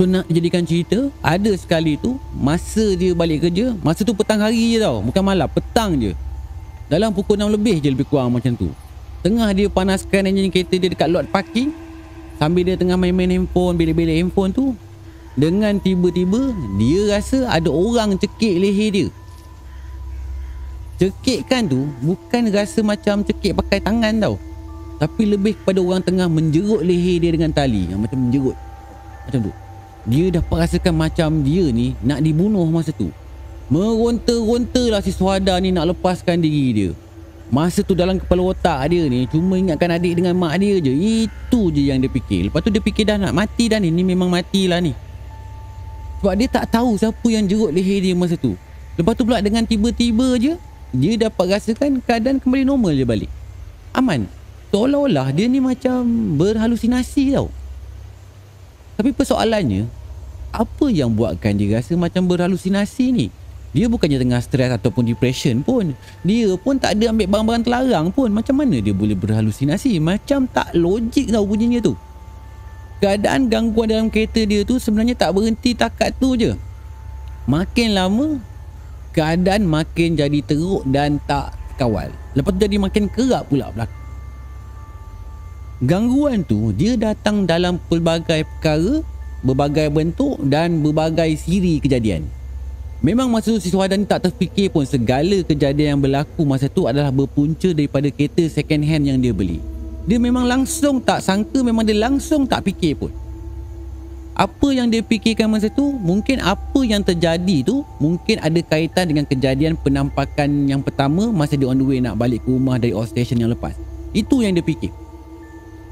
So 0.00 0.08
nak 0.08 0.24
jadikan 0.26 0.64
cerita, 0.64 1.12
ada 1.20 1.52
sekali 1.54 2.00
tu 2.00 2.16
masa 2.32 2.96
dia 2.96 3.12
balik 3.12 3.44
kerja, 3.44 3.76
masa 3.84 4.02
tu 4.02 4.16
petang 4.16 4.40
hari 4.40 4.74
je 4.74 4.78
tau, 4.80 5.04
bukan 5.04 5.22
malam, 5.22 5.46
petang 5.52 5.94
je. 6.00 6.16
Dalam 6.88 7.12
pukul 7.12 7.36
6 7.36 7.52
lebih 7.52 7.76
je 7.78 7.88
lebih 7.92 8.08
kurang 8.08 8.32
macam 8.32 8.56
tu. 8.56 8.72
Tengah 9.22 9.52
dia 9.54 9.68
panaskan 9.70 10.26
enjin 10.26 10.50
kereta 10.50 10.74
dia 10.80 10.90
dekat 10.90 11.06
lot 11.12 11.28
parking, 11.30 11.70
sambil 12.40 12.66
dia 12.66 12.74
tengah 12.74 12.98
main-main 12.98 13.30
handphone, 13.30 13.78
bilik-bilik 13.78 14.18
handphone 14.26 14.50
tu, 14.50 14.74
dengan 15.38 15.78
tiba-tiba 15.78 16.52
dia 16.80 17.16
rasa 17.16 17.46
ada 17.48 17.70
orang 17.70 18.16
cekik 18.18 18.58
leher 18.58 18.88
dia. 18.90 19.06
Cekikkan 21.02 21.66
tu 21.66 21.90
bukan 21.98 22.46
rasa 22.54 22.78
macam 22.78 23.26
cekik 23.26 23.58
pakai 23.58 23.82
tangan 23.82 24.22
tau. 24.22 24.38
Tapi 25.02 25.34
lebih 25.34 25.58
kepada 25.58 25.82
orang 25.82 25.98
tengah 25.98 26.30
menjerut 26.30 26.78
leher 26.78 27.18
dia 27.18 27.34
dengan 27.34 27.50
tali. 27.50 27.90
Yang 27.90 28.06
macam 28.06 28.18
menjerut. 28.22 28.54
Macam 29.26 29.50
tu. 29.50 29.52
Dia 30.06 30.30
dapat 30.30 30.56
rasakan 30.62 30.94
macam 30.94 31.42
dia 31.42 31.66
ni 31.74 31.98
nak 32.06 32.22
dibunuh 32.22 32.62
masa 32.70 32.94
tu. 32.94 33.10
Meronta-ronta 33.66 34.94
lah 34.94 35.02
si 35.02 35.10
Suhada 35.10 35.58
ni 35.58 35.74
nak 35.74 35.90
lepaskan 35.90 36.38
diri 36.38 36.70
dia. 36.70 36.90
Masa 37.50 37.82
tu 37.82 37.98
dalam 37.98 38.22
kepala 38.22 38.54
otak 38.54 38.94
dia 38.94 39.02
ni 39.10 39.26
cuma 39.26 39.58
ingatkan 39.58 39.90
adik 39.98 40.22
dengan 40.22 40.38
mak 40.38 40.54
dia 40.62 40.78
je. 40.78 40.94
Itu 41.26 41.74
je 41.74 41.90
yang 41.90 41.98
dia 41.98 42.14
fikir. 42.14 42.46
Lepas 42.46 42.62
tu 42.62 42.70
dia 42.70 42.78
fikir 42.78 43.10
dah 43.10 43.18
nak 43.18 43.34
mati 43.34 43.66
dah 43.66 43.82
ni. 43.82 43.90
Ni 43.90 44.06
memang 44.06 44.30
matilah 44.30 44.78
ni. 44.78 44.94
Sebab 46.22 46.38
dia 46.38 46.46
tak 46.46 46.70
tahu 46.70 46.94
siapa 46.94 47.26
yang 47.26 47.42
jerut 47.50 47.74
leher 47.74 47.98
dia 47.98 48.14
masa 48.14 48.38
tu. 48.38 48.54
Lepas 48.94 49.18
tu 49.18 49.26
pula 49.26 49.42
dengan 49.42 49.66
tiba-tiba 49.66 50.38
je 50.38 50.54
dia 50.92 51.16
dapat 51.16 51.58
rasakan 51.58 52.04
keadaan 52.04 52.38
kembali 52.38 52.68
normal 52.68 52.92
je 52.92 53.04
balik. 53.08 53.30
Aman. 53.96 54.28
Seolah-olah 54.72 55.36
dia 55.36 55.48
ni 55.48 55.60
macam 55.60 56.04
berhalusinasi 56.40 57.36
tau. 57.36 57.52
Tapi 58.96 59.12
persoalannya, 59.12 59.84
apa 60.52 60.86
yang 60.92 61.12
buatkan 61.12 61.56
dia 61.56 61.80
rasa 61.80 61.96
macam 61.96 62.28
berhalusinasi 62.28 63.04
ni? 63.12 63.26
Dia 63.72 63.88
bukannya 63.88 64.20
tengah 64.20 64.40
stres 64.44 64.68
ataupun 64.68 65.08
depression 65.08 65.64
pun. 65.64 65.96
Dia 66.20 66.52
pun 66.60 66.76
tak 66.76 67.00
ada 67.00 67.08
ambil 67.08 67.24
barang-barang 67.24 67.64
terlarang 67.64 68.06
pun. 68.12 68.28
Macam 68.28 68.60
mana 68.60 68.76
dia 68.84 68.92
boleh 68.92 69.16
berhalusinasi? 69.16 69.96
Macam 69.96 70.44
tak 70.44 70.76
logik 70.76 71.32
tau 71.32 71.48
bunyinya 71.48 71.80
tu. 71.80 71.96
Keadaan 73.00 73.48
gangguan 73.48 73.88
dalam 73.88 74.08
kereta 74.12 74.44
dia 74.44 74.60
tu 74.62 74.76
sebenarnya 74.76 75.16
tak 75.16 75.32
berhenti 75.32 75.72
takat 75.72 76.12
tu 76.20 76.36
je. 76.36 76.52
Makin 77.48 77.96
lama, 77.96 78.38
keadaan 79.12 79.68
makin 79.68 80.16
jadi 80.16 80.40
teruk 80.42 80.82
dan 80.88 81.20
tak 81.28 81.52
kawal. 81.76 82.08
Lepas 82.32 82.50
tu 82.56 82.60
jadi 82.64 82.76
makin 82.80 83.04
kerap 83.12 83.46
pula 83.52 83.68
berlaku. 83.70 83.96
Gangguan 85.82 86.46
tu 86.46 86.72
dia 86.72 86.96
datang 86.96 87.44
dalam 87.44 87.76
pelbagai 87.90 88.46
perkara, 88.46 89.02
berbagai 89.44 89.92
bentuk 89.92 90.40
dan 90.46 90.80
berbagai 90.80 91.36
siri 91.36 91.82
kejadian. 91.82 92.24
Memang 93.02 93.26
masa 93.26 93.50
tu 93.50 93.58
si 93.58 93.66
Suhadan 93.66 94.06
tak 94.06 94.30
terfikir 94.30 94.70
pun 94.70 94.86
segala 94.86 95.42
kejadian 95.42 95.98
yang 95.98 96.00
berlaku 96.00 96.46
masa 96.46 96.70
tu 96.70 96.86
adalah 96.86 97.10
berpunca 97.10 97.74
daripada 97.74 98.06
kereta 98.14 98.46
second 98.46 98.86
hand 98.86 99.10
yang 99.10 99.18
dia 99.18 99.34
beli. 99.34 99.58
Dia 100.06 100.22
memang 100.22 100.46
langsung 100.46 101.02
tak 101.02 101.18
sangka, 101.18 101.66
memang 101.66 101.82
dia 101.82 101.98
langsung 101.98 102.46
tak 102.46 102.62
fikir 102.62 102.94
pun 102.94 103.10
apa 104.32 104.72
yang 104.72 104.88
dia 104.88 105.04
fikirkan 105.04 105.44
masa 105.44 105.68
tu 105.68 105.92
mungkin 106.00 106.40
apa 106.40 106.80
yang 106.88 107.04
terjadi 107.04 107.68
tu 107.68 107.84
mungkin 108.00 108.40
ada 108.40 108.56
kaitan 108.64 109.12
dengan 109.12 109.28
kejadian 109.28 109.76
penampakan 109.76 110.64
yang 110.64 110.80
pertama 110.80 111.28
masa 111.28 111.52
dia 111.60 111.68
on 111.68 111.76
the 111.76 111.84
way 111.84 112.00
nak 112.00 112.16
balik 112.16 112.40
ke 112.40 112.48
rumah 112.48 112.80
dari 112.80 112.96
outstation 112.96 113.36
yang 113.36 113.52
lepas. 113.52 113.76
Itu 114.16 114.40
yang 114.40 114.56
dia 114.56 114.64
fikir. 114.64 114.88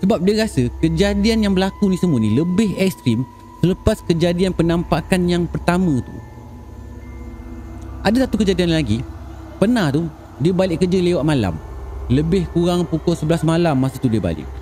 Sebab 0.01 0.25
dia 0.25 0.41
rasa 0.41 0.73
kejadian 0.81 1.45
yang 1.45 1.53
berlaku 1.53 1.93
ni 1.93 2.01
semua 2.01 2.17
ni 2.17 2.33
lebih 2.33 2.73
ekstrim 2.81 3.29
selepas 3.61 4.01
kejadian 4.09 4.57
penampakan 4.57 5.29
yang 5.29 5.45
pertama 5.45 6.01
tu. 6.01 6.15
Ada 8.01 8.25
satu 8.25 8.41
kejadian 8.41 8.73
lagi. 8.73 9.05
Pernah 9.61 9.93
tu 9.93 10.09
dia 10.41 10.57
balik 10.57 10.81
kerja 10.81 10.97
lewat 10.97 11.25
malam. 11.29 11.61
Lebih 12.09 12.49
kurang 12.57 12.89
pukul 12.89 13.13
11 13.13 13.45
malam 13.45 13.77
masa 13.77 14.01
tu 14.01 14.09
dia 14.09 14.19
balik 14.19 14.60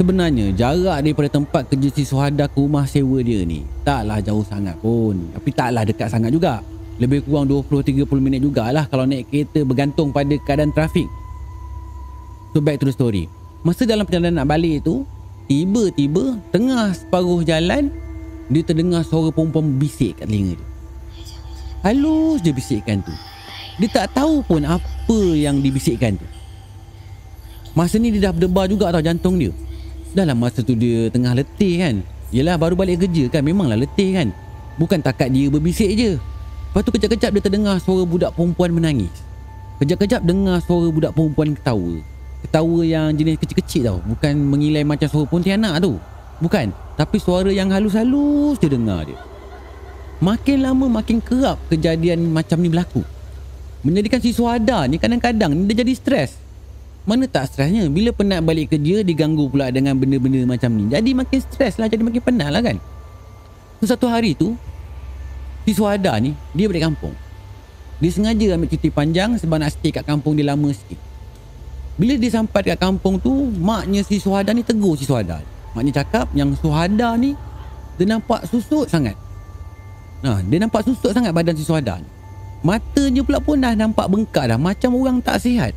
Sebenarnya 0.00 0.56
jarak 0.56 1.04
daripada 1.04 1.28
tempat 1.28 1.68
kerja 1.68 1.88
si 1.92 2.08
Suhada 2.08 2.48
ke 2.48 2.56
rumah 2.56 2.88
sewa 2.88 3.20
dia 3.20 3.44
ni 3.44 3.68
Taklah 3.84 4.24
jauh 4.24 4.40
sangat 4.40 4.72
pun. 4.80 5.20
Tapi 5.36 5.50
taklah 5.52 5.84
dekat 5.84 6.08
sangat 6.08 6.32
juga. 6.32 6.64
Lebih 6.96 7.28
kurang 7.28 7.44
20-30 7.48 8.08
minit 8.20 8.40
jugalah 8.40 8.88
Kalau 8.88 9.04
naik 9.04 9.28
kereta 9.28 9.60
bergantung 9.68 10.08
pada 10.08 10.32
keadaan 10.40 10.72
trafik. 10.72 11.04
So 12.56 12.64
back 12.64 12.80
to 12.80 12.88
the 12.88 12.94
story. 12.96 13.28
Masa 13.60 13.84
dalam 13.84 14.08
perjalanan 14.08 14.42
nak 14.42 14.48
balik 14.48 14.84
tu 14.84 15.04
Tiba-tiba 15.44 16.40
tengah 16.48 16.96
separuh 16.96 17.44
jalan 17.44 17.92
Dia 18.48 18.62
terdengar 18.64 19.04
suara 19.04 19.28
perempuan 19.28 19.76
bisik 19.76 20.16
kat 20.16 20.28
telinga 20.28 20.56
dia. 20.56 20.68
Halus 21.84 22.40
je 22.40 22.54
bisikkan 22.54 23.02
tu. 23.04 23.12
Dia 23.76 23.88
tak 23.90 24.14
tahu 24.14 24.40
pun 24.46 24.62
apa 24.62 25.18
yang 25.34 25.58
dibisikkan 25.58 26.14
tu. 26.14 26.26
Masa 27.74 27.98
ni 27.98 28.14
dia 28.14 28.30
dah 28.30 28.32
berdebar 28.36 28.70
juga 28.70 28.92
tau 28.94 29.02
jantung 29.02 29.36
dia 29.36 29.52
Dalam 30.12 30.36
masa 30.36 30.60
tu 30.60 30.76
dia 30.76 31.08
tengah 31.08 31.32
letih 31.32 31.80
kan. 31.80 32.04
Yelah 32.32 32.56
baru 32.56 32.76
balik 32.76 33.04
kerja 33.04 33.32
kan 33.32 33.40
Memanglah 33.40 33.80
letih 33.80 34.12
kan. 34.12 34.28
Bukan 34.76 35.00
takat 35.00 35.32
dia 35.32 35.48
berbisik 35.48 35.88
je. 35.96 36.20
Lepas 36.72 36.80
tu 36.84 36.92
kejap-kejap 36.92 37.30
dia 37.32 37.42
terdengar 37.44 37.76
suara 37.80 38.04
budak 38.04 38.32
perempuan 38.36 38.72
menangis. 38.72 39.12
Kejap-kejap 39.80 40.24
dengar 40.24 40.60
suara 40.64 40.88
budak 40.88 41.12
perempuan 41.16 41.56
ketawa. 41.56 42.00
Ketawa 42.44 42.80
yang 42.84 43.12
jenis 43.12 43.40
kecil-kecil 43.40 43.82
tau. 43.88 43.98
Bukan 44.04 44.32
mengilai 44.36 44.84
macam 44.84 45.08
suara 45.08 45.28
pontianak 45.28 45.80
tu. 45.80 45.96
Bukan. 46.40 46.72
Tapi 46.96 47.16
suara 47.16 47.48
yang 47.52 47.72
halus-halus 47.72 48.60
dia 48.60 48.72
dengar 48.72 49.08
dia. 49.08 49.16
Makin 50.20 50.60
lama 50.60 50.86
makin 50.88 51.24
kerap 51.24 51.56
kejadian 51.72 52.32
macam 52.32 52.60
ni 52.60 52.68
berlaku. 52.68 53.04
Menjadikan 53.82 54.20
si 54.20 54.32
Suhada 54.32 54.84
ni 54.88 55.00
kadang-kadang 55.00 55.56
dia 55.66 55.82
jadi 55.82 55.92
stres 55.96 56.41
mana 57.02 57.26
tak 57.26 57.50
stresnya 57.50 57.90
Bila 57.90 58.14
penat 58.14 58.46
balik 58.46 58.74
kerja 58.74 59.02
Diganggu 59.02 59.50
pula 59.50 59.74
dengan 59.74 59.98
benda-benda 59.98 60.46
macam 60.46 60.70
ni. 60.78 60.86
Jadi 60.86 61.10
makin 61.18 61.38
stres 61.42 61.78
lah 61.78 61.90
Jadi 61.90 62.02
makin 62.06 62.22
penat 62.22 62.50
lah 62.54 62.62
kan? 62.62 62.78
So, 63.82 63.90
Satu 63.90 64.06
hari 64.06 64.38
tu 64.38 64.54
Si 65.66 65.74
Suhada 65.74 66.14
ni 66.22 66.34
Dia 66.54 66.70
balik 66.70 66.86
kampung. 66.90 67.14
Dia 68.02 68.10
sengaja 68.10 68.54
ambil 68.54 68.70
cuti 68.70 68.88
panjang 68.90 69.34
Sebab 69.38 69.56
nak 69.58 69.74
stay 69.74 69.90
kat 69.90 70.06
kampung 70.06 70.38
dia 70.38 70.46
lama 70.46 70.70
sikit. 70.70 70.98
Bila 71.98 72.14
dia 72.18 72.30
sampai 72.30 72.62
kat 72.74 72.78
kampung 72.78 73.18
tu 73.18 73.50
Maknya 73.50 74.06
si 74.06 74.22
Suhada 74.22 74.54
ni 74.54 74.62
tegur 74.62 74.94
si 74.94 75.02
Suhada. 75.02 75.42
Maknya 75.74 76.02
cakap 76.02 76.30
yang 76.38 76.54
Suhada 76.54 77.18
ni 77.18 77.34
Dia 77.98 78.06
nampak 78.06 78.46
susut 78.46 78.86
sangat. 78.86 79.18
Nah, 80.22 80.38
Dia 80.46 80.62
nampak 80.62 80.86
susut 80.86 81.10
sangat 81.10 81.34
badan 81.34 81.58
si 81.58 81.66
Suhada 81.66 81.98
ni. 81.98 82.06
Matanya 82.62 83.26
pula 83.26 83.42
pun 83.42 83.58
dah 83.58 83.74
nampak 83.74 84.06
bengkak 84.06 84.46
dah 84.46 84.54
Macam 84.54 84.94
orang 84.94 85.18
tak 85.18 85.42
sihat 85.42 85.74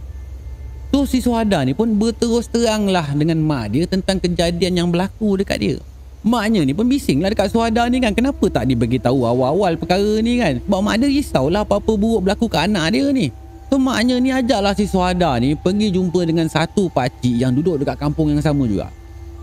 So 0.95 1.03
si 1.03 1.19
Suhada 1.19 1.59
ni 1.67 1.75
pun 1.75 1.91
berterus 1.99 2.47
terang 2.47 2.87
lah 2.87 3.03
dengan 3.11 3.35
mak 3.43 3.75
dia 3.75 3.83
tentang 3.83 4.15
kejadian 4.15 4.79
yang 4.79 4.87
berlaku 4.87 5.35
dekat 5.35 5.59
dia. 5.59 5.75
Maknya 6.23 6.63
ni 6.63 6.71
pembising 6.71 7.19
lah 7.19 7.35
dekat 7.35 7.51
Suhada 7.51 7.83
ni 7.91 7.99
kan. 7.99 8.15
Kenapa 8.15 8.47
tak 8.47 8.63
dibagi 8.63 9.03
tahu 9.03 9.27
awal-awal 9.27 9.75
perkara 9.75 10.23
ni 10.23 10.39
kan? 10.39 10.63
Sebab 10.63 10.79
mak 10.79 11.03
dia 11.03 11.11
risaulah 11.11 11.67
apa-apa 11.67 11.99
buruk 11.99 12.23
berlaku 12.23 12.47
ke 12.47 12.63
anak 12.63 12.95
dia 12.95 13.11
ni. 13.11 13.27
So 13.67 13.75
maknya 13.75 14.23
ni 14.23 14.31
ajaklah 14.31 14.71
si 14.71 14.87
Suhada 14.87 15.35
ni 15.35 15.59
Pergi 15.59 15.91
jumpa 15.91 16.23
dengan 16.23 16.47
satu 16.47 16.87
pakcik 16.87 17.43
yang 17.43 17.51
duduk 17.51 17.75
dekat 17.83 17.99
kampung 17.99 18.31
yang 18.31 18.39
sama 18.39 18.63
juga. 18.63 18.87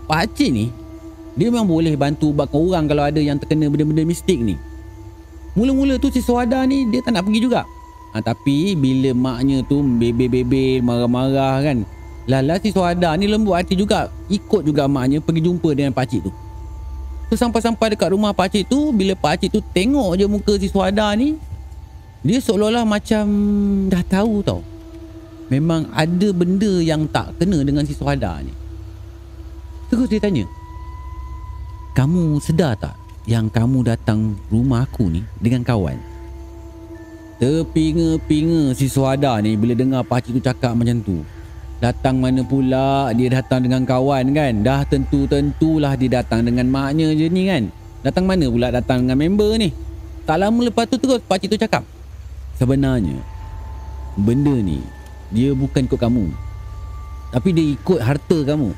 Pakcik 0.09 0.49
ni 0.49 0.73
Dia 1.37 1.53
memang 1.53 1.69
boleh 1.69 1.93
bantu 1.93 2.33
ubatkan 2.33 2.65
orang 2.65 2.89
kalau 2.89 3.05
ada 3.05 3.21
yang 3.21 3.37
terkena 3.37 3.69
benda-benda 3.69 4.01
mistik 4.01 4.41
ni. 4.41 4.57
Mula-mula 5.53 6.01
tu 6.01 6.09
si 6.09 6.17
Suhada 6.17 6.65
ni 6.65 6.89
dia 6.89 7.05
tak 7.05 7.13
nak 7.13 7.29
pergi 7.29 7.45
juga 7.45 7.61
ha, 8.13 8.21
Tapi 8.21 8.77
bila 8.77 9.11
maknya 9.17 9.65
tu 9.65 9.81
bebe-bebe 9.81 10.79
marah-marah 10.79 11.59
kan 11.65 11.77
Lala 12.23 12.55
si 12.55 12.71
Suhada 12.71 13.11
ni 13.19 13.27
lembut 13.27 13.51
hati 13.51 13.75
juga. 13.75 14.07
Ikut 14.31 14.63
juga 14.63 14.87
maknya 14.87 15.19
pergi 15.19 15.43
jumpa 15.43 15.75
dengan 15.75 15.91
pakcik 15.91 16.23
tu. 16.23 16.31
So 17.27 17.35
sampai-sampai 17.35 17.95
dekat 17.95 18.15
rumah 18.15 18.31
pakcik 18.31 18.71
tu 18.71 18.95
Bila 18.95 19.17
pakcik 19.17 19.51
tu 19.51 19.59
tengok 19.73 20.15
je 20.15 20.25
muka 20.27 20.53
si 20.59 20.67
Suhada 20.69 21.11
ni 21.17 21.35
Dia 22.23 22.39
seolah-olah 22.39 22.87
macam 22.87 23.25
dah 23.91 24.03
tahu 24.07 24.39
tau. 24.39 24.61
Memang 25.51 25.91
ada 25.91 26.31
benda 26.31 26.79
yang 26.79 27.03
tak 27.11 27.35
kena 27.35 27.59
dengan 27.67 27.83
si 27.83 27.91
Suhada 27.91 28.39
ni. 28.39 28.53
Terus 29.91 30.07
dia 30.07 30.23
tanya 30.23 30.47
Kamu 31.93 32.39
sedar 32.39 32.79
tak 32.79 32.95
Yang 33.27 33.51
kamu 33.51 33.79
datang 33.83 34.33
rumah 34.47 34.87
aku 34.87 35.11
ni 35.11 35.21
Dengan 35.37 35.61
kawan 35.61 36.12
Terpinga-pinga 37.43 38.71
si 38.71 38.87
Suhada 38.87 39.35
ni 39.43 39.59
Bila 39.59 39.75
dengar 39.75 40.07
pakcik 40.07 40.39
tu 40.39 40.41
cakap 40.47 40.79
macam 40.79 41.03
tu. 41.03 41.27
Datang 41.83 42.15
mana 42.23 42.39
pula 42.39 43.11
dia 43.11 43.27
datang 43.27 43.59
dengan 43.59 43.83
kawan 43.83 44.31
kan? 44.31 44.63
Dah 44.63 44.87
tentu-tentulah 44.87 45.99
dia 45.99 46.23
datang 46.23 46.47
dengan 46.47 46.71
maknya 46.71 47.11
je 47.11 47.27
ni 47.27 47.51
kan? 47.51 47.67
Datang 47.99 48.23
mana 48.31 48.47
pula 48.47 48.71
datang 48.71 49.03
dengan 49.03 49.19
member 49.19 49.59
ni? 49.59 49.75
Tak 50.23 50.39
lama 50.39 50.71
lepas 50.71 50.87
tu 50.87 50.95
terus 50.95 51.19
pakcik 51.19 51.51
tu 51.51 51.59
cakap 51.59 51.83
Sebenarnya 52.55 53.19
Benda 54.15 54.55
ni 54.55 54.79
Dia 55.27 55.51
bukan 55.51 55.83
ikut 55.83 55.99
kamu. 55.99 56.31
Tapi 57.35 57.49
dia 57.51 57.65
ikut 57.75 57.99
harta 57.99 58.39
kamu. 58.55 58.71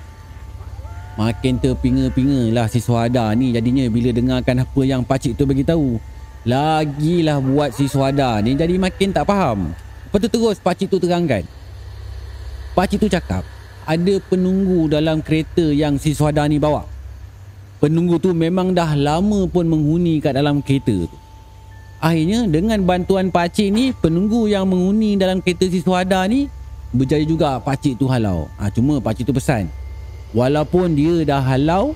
Makin 1.21 1.53
terpinga-pinga 1.61 2.49
lah 2.49 2.65
si 2.65 2.81
Suhada 2.81 3.29
ni 3.37 3.53
Jadinya 3.53 3.85
bila 3.93 4.09
dengarkan 4.09 4.65
apa 4.65 4.81
yang 4.81 5.05
pakcik 5.05 5.37
tu 5.37 5.45
beritahu 5.45 6.01
Lagilah 6.45 7.41
buat 7.41 7.73
si 7.73 7.89
Suhada 7.89 8.37
ni 8.45 8.53
jadi 8.53 8.77
makin 8.77 9.09
tak 9.09 9.25
faham 9.25 9.73
Lepas 10.07 10.19
tu 10.21 10.29
terus 10.29 10.57
pakcik 10.61 10.93
tu 10.93 11.01
terangkan 11.01 11.41
Pakcik 12.77 13.01
tu 13.01 13.09
cakap 13.09 13.41
ada 13.85 14.17
penunggu 14.27 14.89
dalam 14.89 15.21
kereta 15.21 15.61
yang 15.69 16.01
si 16.01 16.17
Suhada 16.17 16.49
ni 16.49 16.57
bawa. 16.57 16.83
Penunggu 17.77 18.17
tu 18.17 18.33
memang 18.33 18.73
dah 18.73 18.97
lama 18.97 19.45
pun 19.45 19.69
menghuni 19.69 20.17
kat 20.17 20.33
dalam 20.33 20.59
kereta 20.65 21.05
tu. 21.05 21.17
Akhirnya 22.01 22.49
dengan 22.49 22.81
bantuan 22.81 23.29
pakcik 23.29 23.69
ni, 23.69 23.93
penunggu 23.93 24.49
yang 24.49 24.65
menghuni 24.65 25.15
dalam 25.15 25.39
kereta 25.39 25.69
si 25.69 25.79
Suhada 25.85 26.25
ni 26.25 26.49
berjaya 26.91 27.23
juga 27.23 27.61
pakcik 27.61 28.01
tu 28.01 28.09
halau. 28.09 28.49
Ha, 28.57 28.73
cuma 28.73 28.97
pakcik 28.97 29.29
tu 29.29 29.33
pesan, 29.37 29.69
walaupun 30.33 30.97
dia 30.97 31.21
dah 31.23 31.41
halau, 31.45 31.93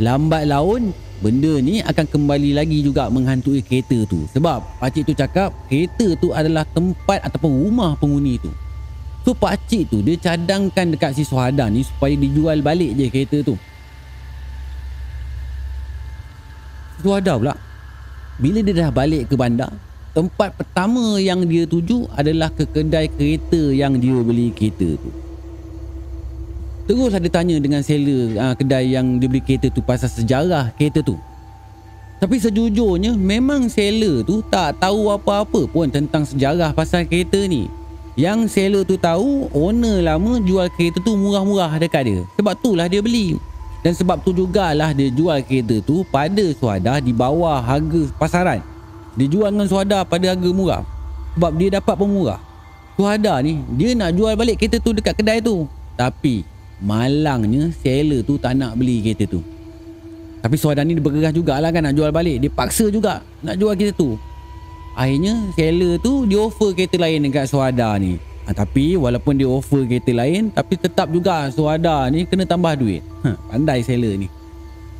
lambat 0.00 0.48
laun 0.48 0.96
benda 1.20 1.58
ni 1.60 1.80
akan 1.80 2.06
kembali 2.06 2.56
lagi 2.56 2.84
juga 2.84 3.08
menghantui 3.08 3.64
kereta 3.64 4.04
tu. 4.04 4.28
Sebab 4.32 4.62
pakcik 4.80 5.08
tu 5.08 5.14
cakap 5.16 5.52
kereta 5.66 6.16
tu 6.20 6.30
adalah 6.32 6.64
tempat 6.72 7.24
ataupun 7.24 7.52
rumah 7.66 7.96
penghuni 7.96 8.40
tu. 8.40 8.52
So 9.26 9.34
pakcik 9.34 9.90
tu 9.90 10.06
dia 10.06 10.14
cadangkan 10.20 10.94
dekat 10.94 11.18
si 11.18 11.26
Suhada 11.26 11.66
ni 11.66 11.82
supaya 11.82 12.14
dijual 12.14 12.62
balik 12.62 12.94
je 12.94 13.06
kereta 13.10 13.38
tu. 13.42 13.54
Suhada 17.02 17.34
pula. 17.36 17.54
Bila 18.36 18.60
dia 18.60 18.86
dah 18.86 18.90
balik 18.92 19.32
ke 19.32 19.34
bandar, 19.34 19.72
tempat 20.12 20.52
pertama 20.54 21.16
yang 21.16 21.44
dia 21.48 21.64
tuju 21.64 22.08
adalah 22.12 22.52
ke 22.52 22.68
kedai 22.68 23.08
kereta 23.08 23.72
yang 23.72 23.96
dia 23.96 24.16
beli 24.20 24.52
kereta 24.52 24.96
tu. 25.00 25.25
Terus 26.86 27.18
ada 27.18 27.26
tanya 27.26 27.58
dengan 27.58 27.82
seller 27.82 28.38
uh, 28.38 28.54
kedai 28.54 28.94
yang 28.94 29.18
dia 29.18 29.26
beli 29.26 29.42
kereta 29.42 29.66
tu 29.74 29.82
pasal 29.82 30.06
sejarah 30.06 30.70
kereta 30.78 31.02
tu. 31.02 31.18
Tapi 32.22 32.38
sejujurnya 32.38 33.12
memang 33.18 33.66
seller 33.66 34.22
tu 34.22 34.40
tak 34.46 34.78
tahu 34.78 35.10
apa-apa 35.10 35.66
pun 35.66 35.90
tentang 35.90 36.22
sejarah 36.22 36.70
pasal 36.70 37.02
kereta 37.04 37.42
ni. 37.44 37.66
Yang 38.14 38.54
seller 38.54 38.82
tu 38.86 38.96
tahu 38.96 39.50
owner 39.52 40.00
lama 40.00 40.40
jual 40.40 40.70
kereta 40.72 41.02
tu 41.02 41.18
murah-murah 41.18 41.74
dekat 41.76 42.02
dia. 42.06 42.20
Sebab 42.38 42.54
tu 42.56 42.72
lah 42.78 42.86
dia 42.86 43.02
beli. 43.02 43.36
Dan 43.82 43.92
sebab 43.92 44.22
tu 44.22 44.32
jugalah 44.32 44.94
dia 44.94 45.10
jual 45.10 45.36
kereta 45.42 45.82
tu 45.82 46.06
pada 46.08 46.40
suada 46.54 47.02
di 47.02 47.10
bawah 47.12 47.60
harga 47.60 48.08
pasaran. 48.16 48.62
Dia 49.18 49.26
jual 49.26 49.50
dengan 49.50 49.66
suada 49.66 50.06
pada 50.06 50.32
harga 50.32 50.50
murah. 50.54 50.82
Sebab 51.34 51.50
dia 51.58 51.68
dapat 51.82 51.98
pemurah. 51.98 52.40
Suada 52.96 53.42
ni 53.42 53.60
dia 53.76 53.92
nak 53.92 54.16
jual 54.16 54.32
balik 54.38 54.56
kereta 54.56 54.80
tu 54.80 54.96
dekat 54.96 55.18
kedai 55.18 55.44
tu. 55.44 55.68
Tapi 56.00 56.55
malangnya 56.80 57.72
seller 57.80 58.20
tu 58.20 58.36
tak 58.36 58.56
nak 58.56 58.76
beli 58.76 59.00
kereta 59.00 59.24
tu. 59.28 59.40
Tapi 60.44 60.54
suada 60.60 60.86
ni 60.86 60.94
dia 60.94 61.02
bergegas 61.02 61.32
jugalah 61.34 61.74
kan 61.74 61.82
nak 61.90 61.94
jual 61.96 62.12
balik. 62.14 62.38
Dia 62.38 62.50
paksa 62.52 62.86
juga 62.92 63.24
nak 63.42 63.56
jual 63.58 63.74
kereta 63.74 63.96
tu. 63.98 64.14
Akhirnya 64.96 65.34
seller 65.52 66.00
tu 66.00 66.24
dia 66.24 66.40
offer 66.40 66.72
kereta 66.72 66.96
lain 66.96 67.26
dekat 67.28 67.50
Suhada 67.50 67.96
ni. 68.00 68.16
Ha, 68.46 68.54
tapi 68.54 68.94
walaupun 68.94 69.34
dia 69.34 69.50
offer 69.50 69.82
kereta 69.84 70.14
lain 70.14 70.54
tapi 70.54 70.78
tetap 70.78 71.10
juga 71.10 71.50
Suhada 71.50 72.06
ni 72.08 72.24
kena 72.24 72.46
tambah 72.46 72.78
duit. 72.78 73.02
Ha, 73.26 73.34
pandai 73.50 73.82
seller 73.82 74.14
ni. 74.16 74.28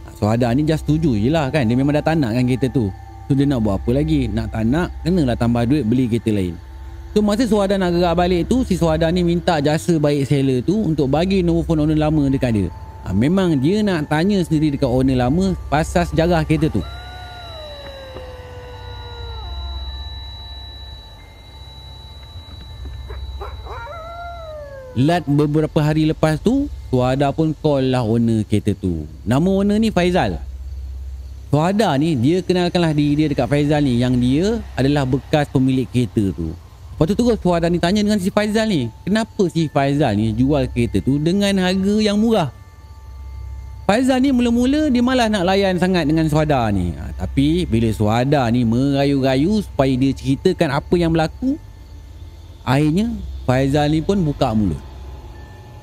Ha, 0.04 0.12
Suhada 0.18 0.50
ni 0.52 0.66
just 0.66 0.84
setuju 0.84 1.14
je 1.14 1.30
lah 1.30 1.48
kan. 1.48 1.62
Dia 1.62 1.78
memang 1.78 1.94
dah 1.94 2.04
tak 2.04 2.18
nak 2.18 2.34
kan 2.34 2.42
kereta 2.42 2.68
tu. 2.68 2.90
So 3.26 3.34
dia 3.34 3.46
nak 3.46 3.62
buat 3.62 3.82
apa 3.82 3.90
lagi? 3.90 4.26
Nak 4.30 4.54
tak 4.54 4.64
nak 4.66 4.88
kenalah 5.02 5.34
tambah 5.38 5.62
duit 5.66 5.82
beli 5.86 6.10
kereta 6.10 6.30
lain. 6.34 6.65
So 7.16 7.24
masa 7.24 7.48
Suhada 7.48 7.81
nak 7.81 7.96
gerak 7.96 8.12
balik 8.12 8.44
tu 8.44 8.61
si 8.68 8.76
Suhada 8.76 9.09
ni 9.09 9.24
minta 9.24 9.57
jasa 9.57 9.96
baik 9.96 10.29
seller 10.29 10.61
tu 10.61 10.76
untuk 10.85 11.09
bagi 11.09 11.40
nombor 11.40 11.64
phone 11.64 11.88
owner 11.88 11.96
lama 11.96 12.29
dekat 12.29 12.52
dia. 12.52 12.68
Ha, 13.09 13.16
memang 13.16 13.57
dia 13.57 13.81
nak 13.81 14.12
tanya 14.12 14.37
sendiri 14.44 14.76
dekat 14.76 14.85
owner 14.85 15.24
lama 15.24 15.57
pasal 15.72 16.05
sejarah 16.05 16.44
kereta 16.44 16.68
tu. 16.68 16.85
Lat 24.92 25.24
beberapa 25.24 25.81
hari 25.81 26.05
lepas 26.05 26.37
tu 26.37 26.68
Suhada 26.92 27.33
pun 27.33 27.57
call 27.57 27.96
lah 27.96 28.05
owner 28.05 28.44
kereta 28.44 28.76
tu 28.76 29.09
Nama 29.29 29.44
owner 29.44 29.76
ni 29.76 29.92
Faizal 29.92 30.40
Suhada 31.52 31.92
ni 32.00 32.16
dia 32.16 32.40
kenalkanlah 32.40 32.96
diri 32.96 33.12
dia 33.12 33.26
dekat 33.29 33.44
Faizal 33.44 33.85
ni 33.85 34.00
Yang 34.00 34.14
dia 34.24 34.46
adalah 34.72 35.05
bekas 35.05 35.52
pemilik 35.52 35.85
kereta 35.85 36.33
tu 36.33 36.57
Lepas 36.96 37.12
tu 37.12 37.14
terus 37.20 37.37
Suhada 37.44 37.68
ni 37.68 37.76
tanya 37.76 38.00
dengan 38.00 38.16
si 38.16 38.32
Faizal 38.32 38.72
ni 38.72 38.88
Kenapa 39.04 39.44
si 39.52 39.68
Faizal 39.68 40.16
ni 40.16 40.32
jual 40.32 40.64
kereta 40.72 41.04
tu 41.04 41.20
dengan 41.20 41.52
harga 41.61 41.94
yang 42.00 42.16
murah? 42.16 42.48
Faizal 43.85 44.16
ni 44.24 44.32
mula-mula 44.32 44.88
dia 44.88 45.04
malah 45.04 45.28
nak 45.28 45.44
layan 45.44 45.76
sangat 45.76 46.09
dengan 46.09 46.24
Suhada 46.24 46.72
ni. 46.72 46.96
Ha, 46.96 47.12
Tapi 47.20 47.68
bila 47.68 47.92
Suhada 47.92 48.48
ni 48.48 48.64
merayu-rayu 48.64 49.61
supaya 49.61 49.92
dia 49.92 50.16
ceritakan 50.16 50.72
apa 50.72 50.94
yang 50.96 51.12
berlaku 51.12 51.61
Akhirnya 52.64 53.12
Faizal 53.44 53.92
ni 53.92 54.00
pun 54.00 54.16
buka 54.24 54.56
mulut. 54.56 54.80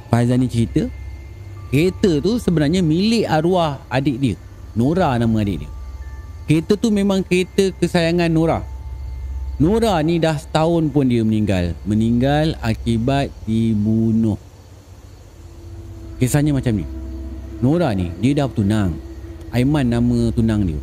Faizal 0.09 0.41
ni 0.41 0.49
cerita 0.49 0.89
Kereta 1.69 2.25
tu 2.25 2.41
sebenarnya 2.41 2.81
milik 2.81 3.29
arwah 3.29 3.85
adik 3.85 4.17
dia. 4.17 4.35
Nora 4.73 5.13
nama 5.21 5.45
adik 5.45 5.61
dia. 5.61 5.69
Kereta 6.49 6.73
tu 6.73 6.89
memang 6.89 7.21
kereta 7.21 7.69
kesayangan 7.77 8.33
Nora 8.33 8.72
Nora 9.61 10.01
ni 10.01 10.17
dah 10.17 10.33
setahun 10.33 10.89
pun 10.89 11.05
dia 11.05 11.21
meninggal. 11.21 11.77
Meninggal 11.85 12.57
akibat 12.57 13.29
dibunuh. 13.45 14.41
Kisahnya 16.17 16.57
macam 16.57 16.81
ni. 16.81 16.85
Nora 17.61 17.93
ni 17.93 18.09
dia 18.17 18.33
dah 18.33 18.49
bertunang. 18.49 18.97
Aiman 19.53 19.85
nama 19.85 20.33
tunang 20.33 20.65
dia. 20.65 20.81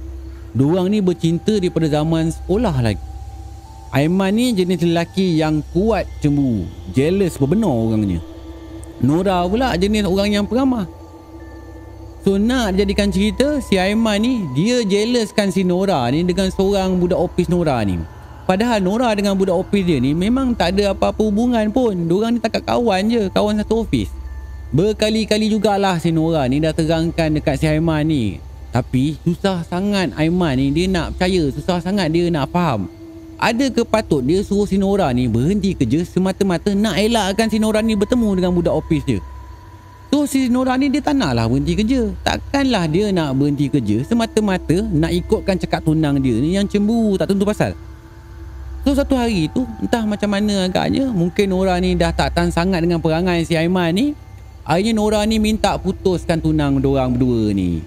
Diorang 0.54 0.86
ni 0.86 1.02
bercinta 1.02 1.58
daripada 1.58 1.90
zaman 1.90 2.30
sekolah 2.30 2.76
lagi. 2.78 3.02
Aiman 3.90 4.30
ni 4.38 4.54
jenis 4.54 4.86
lelaki 4.86 5.34
yang 5.34 5.66
kuat 5.74 6.06
cemburu 6.22 6.62
Jealous 6.94 7.34
berbenar 7.42 7.74
orangnya. 7.74 8.22
Nora 9.02 9.42
pula 9.50 9.74
jenis 9.74 10.06
orang 10.06 10.30
yang 10.30 10.46
peramah. 10.46 10.86
So 12.22 12.36
nak 12.36 12.76
jadikan 12.76 13.08
cerita 13.08 13.64
Si 13.64 13.80
Aiman 13.80 14.20
ni 14.20 14.44
Dia 14.52 14.84
jealouskan 14.84 15.48
si 15.48 15.64
Nora 15.64 16.04
ni 16.12 16.20
Dengan 16.20 16.52
seorang 16.52 17.00
budak 17.00 17.16
opis 17.16 17.48
Nora 17.48 17.80
ni 17.80 17.96
Padahal 18.50 18.82
Nora 18.82 19.14
dengan 19.14 19.38
budak 19.38 19.54
opis 19.54 19.86
dia 19.86 20.02
ni 20.02 20.10
Memang 20.10 20.58
tak 20.58 20.74
ada 20.74 20.90
apa-apa 20.90 21.22
hubungan 21.22 21.70
pun 21.70 21.94
Diorang 21.94 22.34
ni 22.34 22.42
takat 22.42 22.66
kawan 22.66 23.06
je 23.06 23.30
Kawan 23.30 23.62
satu 23.62 23.86
opis 23.86 24.10
Berkali-kali 24.74 25.46
jugalah 25.46 26.02
si 26.02 26.10
Nora 26.10 26.50
ni 26.50 26.58
Dah 26.58 26.74
terangkan 26.74 27.30
dekat 27.30 27.62
si 27.62 27.70
Aiman 27.70 28.02
ni 28.10 28.42
Tapi 28.74 29.14
susah 29.22 29.62
sangat 29.62 30.10
Aiman 30.18 30.58
ni 30.58 30.74
Dia 30.74 30.90
nak 30.90 31.14
percaya 31.14 31.46
Susah 31.54 31.78
sangat 31.78 32.10
dia 32.10 32.26
nak 32.26 32.50
faham 32.50 32.90
ada 33.40 33.72
ke 33.72 33.88
patut 33.88 34.20
dia 34.20 34.44
suruh 34.44 34.68
si 34.68 34.76
Nora 34.76 35.08
ni 35.16 35.24
berhenti 35.24 35.72
kerja 35.72 36.04
semata-mata 36.04 36.76
nak 36.76 37.00
elakkan 37.00 37.48
si 37.48 37.56
Nora 37.56 37.80
ni 37.80 37.96
bertemu 37.96 38.36
dengan 38.36 38.52
budak 38.52 38.76
ofis 38.76 39.00
dia? 39.08 39.16
So 40.12 40.28
si 40.28 40.52
Nora 40.52 40.76
ni 40.76 40.92
dia 40.92 41.00
tak 41.00 41.16
nak 41.16 41.32
lah 41.32 41.48
berhenti 41.48 41.72
kerja. 41.72 42.12
Takkanlah 42.20 42.84
dia 42.92 43.08
nak 43.08 43.32
berhenti 43.40 43.72
kerja 43.72 44.04
semata-mata 44.04 44.84
nak 44.92 45.08
ikutkan 45.08 45.56
cakap 45.56 45.80
tunang 45.80 46.20
dia 46.20 46.36
ni 46.36 46.52
yang 46.52 46.68
cemburu 46.68 47.16
tak 47.16 47.32
tentu 47.32 47.48
pasal. 47.48 47.72
So 48.80 48.96
satu 48.96 49.12
hari 49.12 49.52
tu 49.52 49.68
entah 49.84 50.08
macam 50.08 50.32
mana 50.32 50.64
agaknya 50.64 51.12
mungkin 51.12 51.52
Nora 51.52 51.76
ni 51.76 51.92
dah 51.92 52.16
tak 52.16 52.32
tahan 52.32 52.48
sangat 52.48 52.80
dengan 52.80 52.98
perangai 52.98 53.44
si 53.44 53.54
Aiman 53.54 53.92
ni. 53.92 54.06
Akhirnya 54.64 54.96
Nora 54.96 55.20
ni 55.28 55.36
minta 55.36 55.76
putuskan 55.76 56.40
tunang 56.40 56.80
diorang 56.80 57.12
berdua 57.12 57.52
ni. 57.52 57.84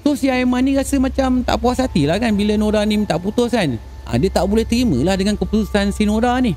So 0.00 0.16
si 0.16 0.32
Aiman 0.32 0.64
ni 0.64 0.80
rasa 0.80 0.96
macam 0.96 1.44
tak 1.44 1.60
puas 1.60 1.76
hati 1.76 2.08
lah 2.08 2.16
kan 2.16 2.32
bila 2.32 2.56
Nora 2.56 2.88
ni 2.88 2.96
minta 2.96 3.20
putus 3.20 3.52
kan. 3.52 3.76
Ha, 4.08 4.16
dia 4.16 4.32
tak 4.32 4.48
boleh 4.48 4.64
terima 4.64 4.96
lah 5.04 5.14
dengan 5.14 5.36
keputusan 5.36 5.92
si 5.92 6.08
Nora 6.08 6.40
ni. 6.40 6.56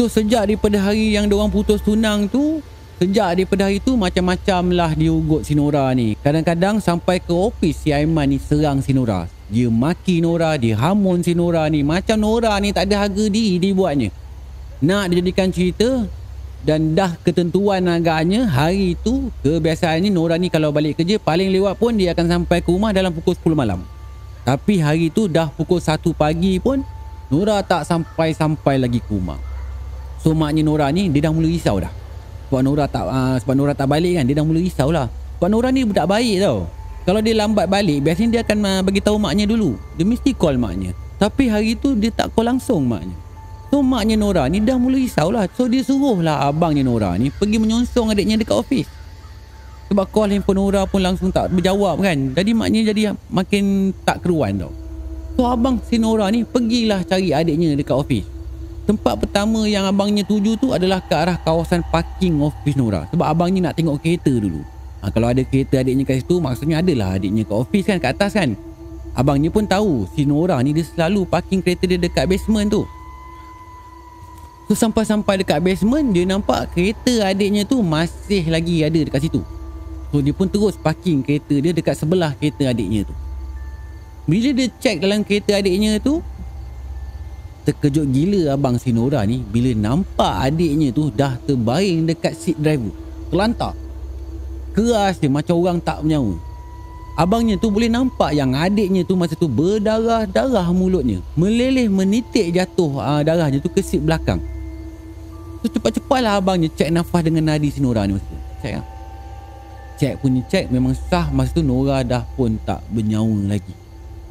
So 0.00 0.08
sejak 0.08 0.48
daripada 0.48 0.80
hari 0.80 1.12
yang 1.12 1.28
diorang 1.28 1.52
putus 1.52 1.84
tunang 1.84 2.24
tu 2.32 2.64
Sejak 3.02 3.34
daripada 3.34 3.66
hari 3.66 3.82
tu 3.82 3.98
macam-macam 3.98 4.62
lah 4.78 4.94
dia 4.94 5.10
ugut 5.10 5.42
si 5.42 5.58
Nora 5.58 5.90
ni. 5.90 6.14
Kadang-kadang 6.22 6.78
sampai 6.78 7.18
ke 7.18 7.34
ofis 7.34 7.82
si 7.82 7.90
Aiman 7.90 8.30
ni 8.30 8.38
serang 8.38 8.78
si 8.78 8.94
Nora. 8.94 9.26
Dia 9.48 9.66
maki 9.70 10.22
Nora, 10.22 10.54
dia 10.60 10.78
hamun 10.78 11.24
si 11.24 11.34
Nora 11.34 11.66
ni. 11.66 11.82
Macam 11.82 12.20
Nora 12.20 12.54
ni 12.62 12.70
tak 12.70 12.86
ada 12.90 13.06
harga 13.06 13.24
diri 13.26 13.58
dia 13.58 13.72
buatnya. 13.74 14.08
Nak 14.82 15.14
dijadikan 15.14 15.50
cerita 15.50 16.06
dan 16.62 16.94
dah 16.94 17.18
ketentuan 17.26 17.86
agaknya 17.90 18.46
hari 18.46 18.94
tu 19.02 19.30
kebiasaannya 19.42 20.10
Nora 20.14 20.38
ni 20.38 20.46
kalau 20.46 20.70
balik 20.70 21.02
kerja 21.02 21.18
paling 21.18 21.50
lewat 21.50 21.74
pun 21.78 21.98
dia 21.98 22.14
akan 22.14 22.26
sampai 22.38 22.62
ke 22.62 22.70
rumah 22.70 22.94
dalam 22.94 23.10
pukul 23.10 23.34
10 23.34 23.58
malam. 23.58 23.82
Tapi 24.42 24.78
hari 24.82 25.10
tu 25.10 25.26
dah 25.26 25.50
pukul 25.50 25.82
1 25.82 25.98
pagi 26.14 26.62
pun 26.62 26.82
Nora 27.32 27.62
tak 27.62 27.86
sampai-sampai 27.86 28.78
lagi 28.78 29.02
ke 29.02 29.10
rumah. 29.10 29.38
So 30.22 30.34
maknya 30.38 30.62
Nora 30.62 30.86
ni 30.94 31.10
dia 31.10 31.26
dah 31.26 31.32
mula 31.34 31.50
risau 31.50 31.82
dah 31.82 32.02
sebab 32.52 32.68
Nora 32.68 32.84
tak 32.84 33.08
uh, 33.08 33.40
sebab 33.40 33.54
Nora 33.56 33.72
tak 33.72 33.88
balik 33.88 34.20
kan 34.20 34.28
dia 34.28 34.36
dah 34.36 34.44
mula 34.44 34.60
risau 34.60 34.92
lah 34.92 35.08
sebab 35.40 35.48
Nora 35.48 35.72
ni 35.72 35.88
budak 35.88 36.04
baik 36.04 36.44
tau 36.44 36.68
kalau 37.02 37.18
dia 37.18 37.34
lambat 37.34 37.66
balik 37.66 38.06
biasanya 38.06 38.30
dia 38.38 38.40
akan 38.46 38.58
uh, 38.62 38.80
bagi 38.86 39.02
tahu 39.02 39.18
maknya 39.18 39.50
dulu. 39.50 39.74
Dia 39.98 40.06
mesti 40.06 40.30
call 40.34 40.54
maknya. 40.58 40.94
Tapi 41.18 41.50
hari 41.50 41.74
tu 41.74 41.98
dia 41.98 42.14
tak 42.14 42.30
call 42.34 42.54
langsung 42.54 42.86
maknya. 42.86 43.14
So 43.72 43.80
maknya 43.80 44.20
Nora 44.20 44.44
ni 44.52 44.60
dah 44.60 44.76
mula 44.76 45.00
risau 45.00 45.32
lah 45.32 45.48
so 45.56 45.64
dia 45.64 45.80
suruh 45.80 46.20
lah 46.20 46.44
abangnya 46.44 46.84
Nora 46.84 47.16
ni 47.16 47.32
pergi 47.32 47.56
menyonsong 47.56 48.12
adiknya 48.12 48.36
dekat 48.36 48.54
ofis. 48.60 48.86
Sebab 49.88 50.08
call 50.12 50.32
handphone 50.36 50.60
Nora 50.60 50.84
pun 50.84 51.00
langsung 51.00 51.32
tak 51.32 51.50
berjawab 51.50 51.98
kan. 52.04 52.36
Jadi 52.36 52.50
maknya 52.52 52.92
jadi 52.92 53.16
makin 53.32 53.96
tak 54.04 54.22
keruan 54.22 54.60
tau. 54.60 54.72
So 55.34 55.48
abang 55.48 55.80
si 55.88 55.96
Nora 55.96 56.28
ni 56.28 56.44
pergilah 56.44 57.02
cari 57.02 57.32
adiknya 57.32 57.72
dekat 57.74 57.96
ofis. 57.96 58.24
Tempat 58.82 59.14
pertama 59.24 59.62
yang 59.64 59.86
abangnya 59.86 60.26
tuju 60.26 60.58
tu 60.58 60.74
adalah 60.74 60.98
ke 61.00 61.14
arah 61.14 61.38
kawasan 61.38 61.86
parking 61.88 62.42
office 62.42 62.76
Nora. 62.76 63.08
Sebab 63.10 63.24
abangnya 63.24 63.70
nak 63.70 63.78
tengok 63.78 64.02
kereta 64.02 64.32
dulu. 64.36 64.60
Ha, 65.02 65.10
kalau 65.10 65.34
ada 65.34 65.42
kereta 65.42 65.82
adiknya 65.82 66.06
kat 66.06 66.22
situ, 66.22 66.38
maksudnya 66.38 66.78
adalah 66.78 67.18
adiknya 67.18 67.42
ke 67.42 67.52
office 67.52 67.86
kan, 67.90 67.98
kat 67.98 68.14
atas 68.14 68.38
kan. 68.38 68.54
Abangnya 69.12 69.50
pun 69.52 69.66
tahu 69.66 70.06
si 70.14 70.24
Nora 70.24 70.56
ni 70.62 70.72
dia 70.72 70.86
selalu 70.86 71.26
parking 71.26 71.60
kereta 71.60 71.84
dia 71.84 71.98
dekat 71.98 72.24
basement 72.30 72.70
tu. 72.70 72.86
So 74.70 74.78
sampai-sampai 74.78 75.42
dekat 75.42 75.60
basement, 75.60 76.14
dia 76.14 76.24
nampak 76.24 76.70
kereta 76.72 77.28
adiknya 77.28 77.66
tu 77.66 77.82
masih 77.82 78.46
lagi 78.48 78.80
ada 78.86 78.96
dekat 79.02 79.26
situ. 79.26 79.42
So 80.14 80.22
dia 80.22 80.32
pun 80.32 80.46
terus 80.46 80.78
parking 80.78 81.20
kereta 81.20 81.58
dia 81.58 81.74
dekat 81.74 81.98
sebelah 81.98 82.32
kereta 82.38 82.70
adiknya 82.70 83.04
tu. 83.04 83.14
Bila 84.24 84.54
dia 84.54 84.70
check 84.78 85.02
dalam 85.02 85.26
kereta 85.26 85.58
adiknya 85.58 85.98
tu, 85.98 86.22
Terkejut 87.62 88.10
gila 88.10 88.58
abang 88.58 88.74
si 88.74 88.90
Nora 88.90 89.22
ni 89.22 89.38
bila 89.38 89.70
nampak 89.70 90.50
adiknya 90.50 90.90
tu 90.90 91.14
dah 91.14 91.38
terbaring 91.46 92.10
dekat 92.10 92.34
seat 92.34 92.58
driver. 92.58 92.90
Terlantak. 93.30 93.78
Keras 94.72 95.20
dia 95.20 95.28
macam 95.28 95.60
orang 95.60 95.78
tak 95.80 96.00
menyawa. 96.00 96.36
Abangnya 97.12 97.60
tu 97.60 97.68
boleh 97.68 97.92
nampak 97.92 98.32
yang 98.32 98.56
adiknya 98.56 99.04
tu 99.04 99.12
masa 99.20 99.36
tu 99.36 99.44
berdarah-darah 99.44 100.64
mulutnya. 100.72 101.20
Meleleh 101.36 101.92
menitik 101.92 102.56
jatuh 102.56 102.96
uh, 102.96 103.20
darahnya 103.20 103.60
tu 103.60 103.68
ke 103.68 103.84
seat 103.84 104.00
belakang. 104.00 104.40
So 105.60 105.68
cepat-cepatlah 105.68 106.40
abangnya 106.40 106.72
cek 106.72 106.88
nafas 106.88 107.20
dengan 107.20 107.52
nadi 107.52 107.68
si 107.68 107.84
Nora 107.84 108.08
ni 108.08 108.16
masa 108.16 108.24
tu. 108.24 108.38
Cek 108.64 108.72
lah. 108.80 108.86
Cek 110.00 110.14
punya 110.24 110.40
cek 110.48 110.64
memang 110.72 110.96
sah 110.96 111.28
masa 111.28 111.52
tu 111.52 111.60
Nora 111.60 112.00
dah 112.00 112.24
pun 112.32 112.56
tak 112.64 112.80
bernyawa 112.88 113.52
lagi. 113.60 113.74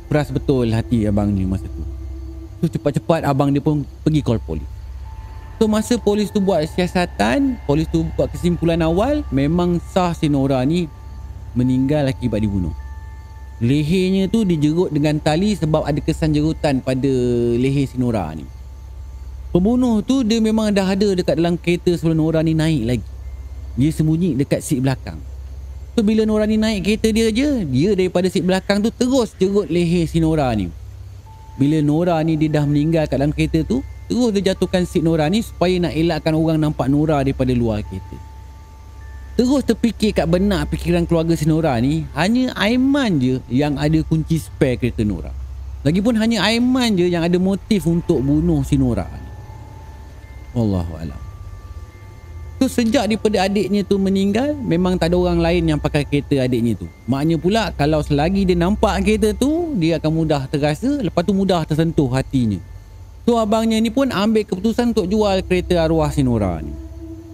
Peras 0.10 0.34
betul 0.34 0.73
hati 0.73 1.06
abang 1.06 1.30
ni 1.30 1.45
masa 1.45 1.69
tu. 1.69 1.86
So 2.60 2.65
cepat-cepat 2.65 3.30
abang 3.30 3.54
dia 3.54 3.62
pun 3.62 3.86
pergi 4.01 4.25
call 4.25 4.41
polis. 4.41 4.70
So 5.62 5.69
masa 5.69 5.93
polis 6.02 6.34
tu 6.34 6.41
buat 6.41 6.65
siasatan, 6.65 7.62
polis 7.69 7.86
tu 7.86 8.02
buat 8.17 8.34
kesimpulan 8.34 8.82
awal, 8.82 9.21
memang 9.30 9.78
sah 9.93 10.10
si 10.10 10.26
Nora 10.26 10.58
ni 10.65 10.89
meninggal 11.54 12.10
akibat 12.10 12.41
dibunuh. 12.41 12.74
Lehernya 13.62 14.26
tu 14.26 14.41
dijerut 14.41 14.89
dengan 14.89 15.21
tali 15.21 15.54
sebab 15.54 15.86
ada 15.86 16.02
kesan 16.02 16.34
jerutan 16.34 16.82
pada 16.82 17.13
leher 17.62 17.86
si 17.86 18.02
Nora 18.02 18.34
ni. 18.34 18.41
Pembunuh 19.54 20.02
tu 20.02 20.26
dia 20.26 20.41
memang 20.41 20.74
dah 20.74 20.97
ada 20.97 21.13
dekat 21.13 21.38
dalam 21.38 21.62
kereta 21.62 21.93
sebelum 21.93 22.17
Nora 22.17 22.41
ni 22.41 22.58
naik 22.58 22.82
lagi. 22.82 23.08
Dia 23.78 23.93
sembunyi 23.93 24.34
dekat 24.41 24.65
seat 24.65 24.82
belakang. 24.82 25.21
So 25.93 26.02
bila 26.02 26.26
Nora 26.26 26.50
ni 26.50 26.58
naik 26.58 26.89
kereta 26.89 27.13
dia 27.13 27.30
je, 27.30 27.69
dia 27.69 27.93
daripada 27.93 28.26
seat 28.34 28.50
belakang 28.50 28.82
tu 28.82 28.89
terus 28.89 29.38
jerut 29.38 29.69
leher 29.69 30.10
si 30.10 30.17
Nora 30.26 30.50
ni. 30.58 30.74
Bila 31.62 31.86
Nora 31.86 32.17
ni 32.26 32.34
dia 32.34 32.50
dah 32.50 32.65
meninggal 32.65 33.06
kat 33.06 33.21
dalam 33.21 33.30
kereta 33.30 33.62
tu 33.62 33.86
Terus 34.12 34.36
dia 34.36 34.52
jatuhkan 34.52 34.84
seat 34.84 35.08
Nora 35.08 35.32
ni 35.32 35.39
Supaya 35.39 35.88
nak 35.88 35.95
elakkan 35.95 36.36
orang 36.36 36.60
nampak 36.60 36.91
Nora 36.91 37.24
daripada 37.24 37.56
luar 37.56 37.80
kereta. 37.88 38.19
Terus 39.39 39.63
terfikir 39.63 40.12
kat 40.12 40.28
benak 40.28 40.67
fikiran 40.67 41.08
keluarga 41.08 41.32
si 41.39 41.47
Nora 41.47 41.80
ni 41.80 42.04
Hanya 42.12 42.52
Aiman 42.60 43.24
je 43.24 43.39
yang 43.47 43.80
ada 43.80 44.04
kunci 44.04 44.36
spare 44.36 44.76
kereta 44.76 45.08
Nora. 45.08 45.32
Lagipun 45.88 46.19
hanya 46.19 46.43
Aiman 46.43 47.00
je 47.00 47.08
yang 47.08 47.24
ada 47.24 47.39
motif 47.39 47.88
untuk 47.88 48.19
bunuh 48.19 48.67
si 48.67 48.76
Nora 48.76 49.08
ni. 49.08 49.32
Wallahualam 50.60 51.21
So 52.60 52.67
sejak 52.67 53.08
daripada 53.08 53.47
adiknya 53.47 53.88
tu 53.88 53.95
meninggal 53.95 54.60
Memang 54.60 55.00
tak 55.00 55.15
ada 55.15 55.17
orang 55.24 55.39
lain 55.39 55.71
yang 55.71 55.80
pakai 55.80 56.04
kereta 56.04 56.43
adiknya 56.43 56.76
tu. 56.76 56.91
Maknya 57.08 57.39
pula 57.39 57.71
kalau 57.80 58.04
selagi 58.04 58.43
dia 58.43 58.60
nampak 58.60 59.08
kereta 59.08 59.32
tu 59.32 59.71
Dia 59.80 60.04
akan 60.04 60.12
mudah 60.12 60.52
terasa 60.52 61.00
Lepas 61.00 61.24
tu 61.24 61.32
mudah 61.32 61.63
tersentuh 61.63 62.12
hatinya 62.12 62.60
So 63.25 63.38
abangnya 63.38 63.77
ni 63.77 63.93
pun 63.93 64.10
ambil 64.10 64.41
keputusan 64.43 64.97
untuk 64.97 65.05
jual 65.05 65.45
kereta 65.45 65.86
arwah 65.86 66.10
Sinora 66.10 66.57
ni. 66.60 66.73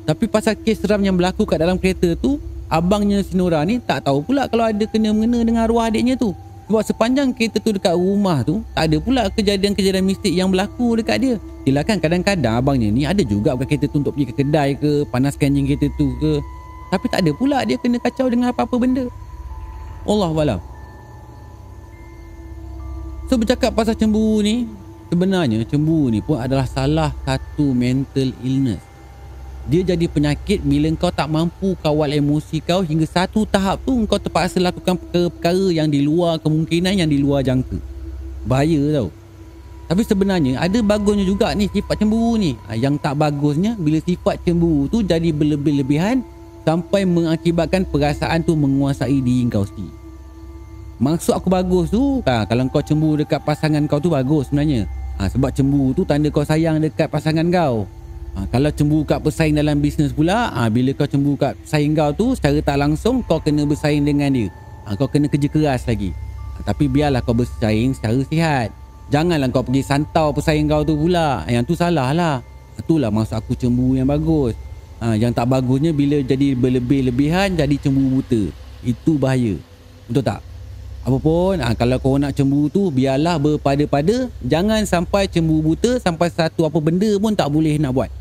Tapi 0.03 0.27
pasal 0.27 0.55
kes 0.59 0.83
seram 0.83 0.99
yang 1.03 1.15
berlaku 1.15 1.43
kat 1.43 1.59
dalam 1.59 1.75
kereta 1.75 2.15
tu 2.15 2.39
Abangnya 2.67 3.23
Sinora 3.23 3.63
ni 3.63 3.79
tak 3.79 4.03
tahu 4.03 4.23
pula 4.23 4.47
kalau 4.51 4.67
ada 4.67 4.83
kena-mengena 4.83 5.39
dengan 5.43 5.63
arwah 5.63 5.87
adiknya 5.87 6.19
tu. 6.19 6.35
Sebab 6.67 6.83
sepanjang 6.83 7.31
kereta 7.31 7.63
tu 7.63 7.71
dekat 7.71 7.95
rumah 7.95 8.43
tu 8.43 8.59
Tak 8.75 8.91
ada 8.91 8.97
pula 8.99 9.31
kejadian-kejadian 9.31 10.03
mistik 10.03 10.35
yang 10.35 10.51
berlaku 10.51 10.99
dekat 10.99 11.17
dia. 11.23 11.35
Yelah 11.63 11.87
kan 11.87 12.03
kadang-kadang 12.03 12.59
abangnya 12.59 12.91
ni 12.91 13.07
ada 13.07 13.23
juga 13.23 13.55
bukan 13.55 13.67
kereta 13.71 13.87
tu 13.87 14.03
untuk 14.03 14.19
pergi 14.19 14.31
ke 14.31 14.43
kedai 14.43 14.75
ke 14.75 15.07
Panaskan 15.07 15.55
enjin 15.55 15.63
kereta 15.63 15.87
tu 15.95 16.11
ke. 16.19 16.43
Tapi 16.91 17.05
tak 17.07 17.23
ada 17.23 17.31
pula 17.31 17.63
dia 17.63 17.79
kena 17.79 17.99
kacau 18.03 18.27
dengan 18.27 18.51
apa-apa 18.51 18.75
benda. 18.75 19.07
Allah 20.03 20.31
walau 20.31 20.59
So 23.27 23.35
bercakap 23.35 23.75
pasal 23.75 23.95
cemburu 23.95 24.39
ni 24.39 24.67
Sebenarnya 25.07 25.63
cemburu 25.63 26.11
ni 26.11 26.19
pun 26.19 26.35
adalah 26.39 26.67
salah 26.67 27.15
satu 27.23 27.71
mental 27.71 28.35
illness 28.43 28.87
dia 29.67 29.83
jadi 29.83 30.07
penyakit 30.07 30.63
bila 30.63 30.87
kau 30.95 31.11
tak 31.11 31.27
mampu 31.27 31.75
kawal 31.83 32.07
emosi 32.07 32.63
kau 32.63 32.79
hingga 32.87 33.03
satu 33.03 33.43
tahap 33.43 33.83
tu 33.83 33.99
kau 34.07 34.15
terpaksa 34.15 34.63
lakukan 34.63 34.95
perkara-perkara 34.95 35.75
yang 35.75 35.91
di 35.91 36.07
luar 36.07 36.39
kemungkinan 36.39 37.03
yang 37.03 37.09
di 37.11 37.19
luar 37.19 37.43
jangka. 37.43 37.75
Bahaya 38.47 38.79
tau. 38.95 39.11
Tapi 39.91 40.01
sebenarnya 40.07 40.63
ada 40.63 40.79
bagusnya 40.79 41.27
juga 41.27 41.51
ni 41.51 41.67
sifat 41.67 41.99
cemburu 41.99 42.39
ni. 42.39 42.55
Ha, 42.71 42.79
yang 42.79 42.95
tak 42.95 43.19
bagusnya 43.19 43.75
bila 43.75 43.99
sifat 43.99 44.39
cemburu 44.47 44.87
tu 44.87 45.03
jadi 45.03 45.35
berlebih-lebihan 45.35 46.23
sampai 46.63 47.03
mengakibatkan 47.03 47.83
perasaan 47.91 48.47
tu 48.47 48.55
menguasai 48.55 49.19
diri 49.19 49.51
kau 49.51 49.67
sendiri. 49.67 49.91
Maksud 50.97 51.35
aku 51.35 51.51
bagus 51.51 51.91
tu, 51.91 52.23
ha, 52.23 52.47
kalau 52.47 52.71
kau 52.71 52.79
cemburu 52.79 53.19
dekat 53.19 53.43
pasangan 53.43 53.83
kau 53.83 53.99
tu 53.99 54.15
bagus 54.15 54.47
sebenarnya. 54.47 54.87
Ha, 55.17 55.25
sebab 55.33 55.49
cemburu 55.49 55.97
tu 55.97 56.05
tanda 56.05 56.29
kau 56.29 56.45
sayang 56.45 56.77
dekat 56.77 57.09
pasangan 57.09 57.49
kau. 57.49 57.89
Ha, 58.37 58.45
kalau 58.53 58.69
cemburu 58.69 59.01
kat 59.01 59.17
pesaing 59.17 59.57
dalam 59.57 59.81
bisnes 59.81 60.13
pula, 60.13 60.53
ha, 60.53 60.69
bila 60.69 60.93
kau 60.93 61.09
cemburu 61.09 61.33
kat 61.41 61.57
pesaing 61.65 61.97
kau 61.97 62.13
tu, 62.13 62.37
secara 62.37 62.61
tak 62.61 62.77
langsung 62.77 63.25
kau 63.25 63.41
kena 63.41 63.65
bersaing 63.65 64.05
dengan 64.05 64.29
dia. 64.29 64.53
Ha, 64.85 64.93
kau 64.93 65.09
kena 65.09 65.25
kerja 65.25 65.49
keras 65.49 65.89
lagi. 65.89 66.13
Ha, 66.13 66.69
tapi 66.69 66.85
biarlah 66.85 67.25
kau 67.25 67.33
bersaing 67.33 67.97
secara 67.97 68.21
sihat. 68.29 68.69
Janganlah 69.09 69.49
kau 69.49 69.65
pergi 69.65 69.81
santau 69.81 70.29
pesaing 70.37 70.69
kau 70.69 70.85
tu 70.85 70.93
pula. 70.93 71.41
Yang 71.49 71.73
tu 71.73 71.73
salah 71.73 72.13
lah. 72.13 72.45
Itulah 72.77 73.09
maksud 73.09 73.41
aku 73.41 73.57
cemburu 73.57 73.97
yang 73.97 74.05
bagus. 74.05 74.53
Ha, 75.01 75.17
yang 75.17 75.33
tak 75.33 75.49
bagusnya 75.49 75.89
bila 75.89 76.21
jadi 76.21 76.53
berlebih-lebihan, 76.53 77.57
jadi 77.57 77.75
cemburu 77.81 78.21
buta. 78.21 78.53
Itu 78.85 79.17
bahaya. 79.17 79.57
Betul 80.05 80.21
tak? 80.21 80.45
Apapun, 81.07 81.63
ha, 81.63 81.71
kalau 81.71 82.03
kau 82.03 82.19
nak 82.19 82.35
cemburu 82.35 82.67
tu, 82.67 82.91
biarlah 82.91 83.39
berpada-pada. 83.39 84.27
Jangan 84.43 84.83
sampai 84.83 85.31
cemburu 85.31 85.71
buta, 85.71 86.03
sampai 86.03 86.27
satu 86.27 86.67
apa 86.67 86.83
benda 86.83 87.07
pun 87.15 87.31
tak 87.31 87.47
boleh 87.47 87.79
nak 87.79 87.95
buat. 87.95 88.11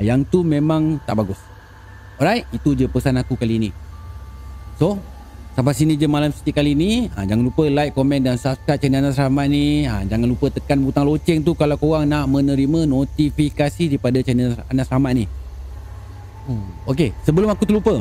Yang 0.00 0.24
tu 0.32 0.40
memang 0.40 0.96
tak 1.04 1.20
bagus. 1.20 1.36
Alright, 2.16 2.48
itu 2.48 2.72
je 2.72 2.88
pesan 2.88 3.20
aku 3.20 3.36
kali 3.36 3.60
ni. 3.60 3.70
So, 4.80 4.96
sampai 5.52 5.76
sini 5.76 6.00
je 6.00 6.08
malam 6.08 6.32
City 6.32 6.56
kali 6.56 6.72
ni. 6.72 7.12
Ha, 7.12 7.28
jangan 7.28 7.44
lupa 7.44 7.68
like, 7.68 7.92
komen 7.92 8.24
dan 8.24 8.40
subscribe 8.40 8.80
channel 8.80 9.04
Anas 9.04 9.20
Rahmat 9.20 9.46
ni. 9.52 9.84
Ha, 9.84 10.08
jangan 10.08 10.24
lupa 10.24 10.48
tekan 10.48 10.80
butang 10.80 11.04
loceng 11.04 11.44
tu 11.44 11.52
kalau 11.52 11.76
korang 11.76 12.08
nak 12.08 12.24
menerima 12.24 12.88
notifikasi 12.88 13.84
daripada 13.92 14.16
channel 14.24 14.56
Anas 14.72 14.88
Rahmat 14.88 15.12
ni. 15.12 15.24
Hmm. 16.48 16.72
Okay, 16.88 17.12
sebelum 17.20 17.52
aku 17.52 17.68
terlupa. 17.68 18.00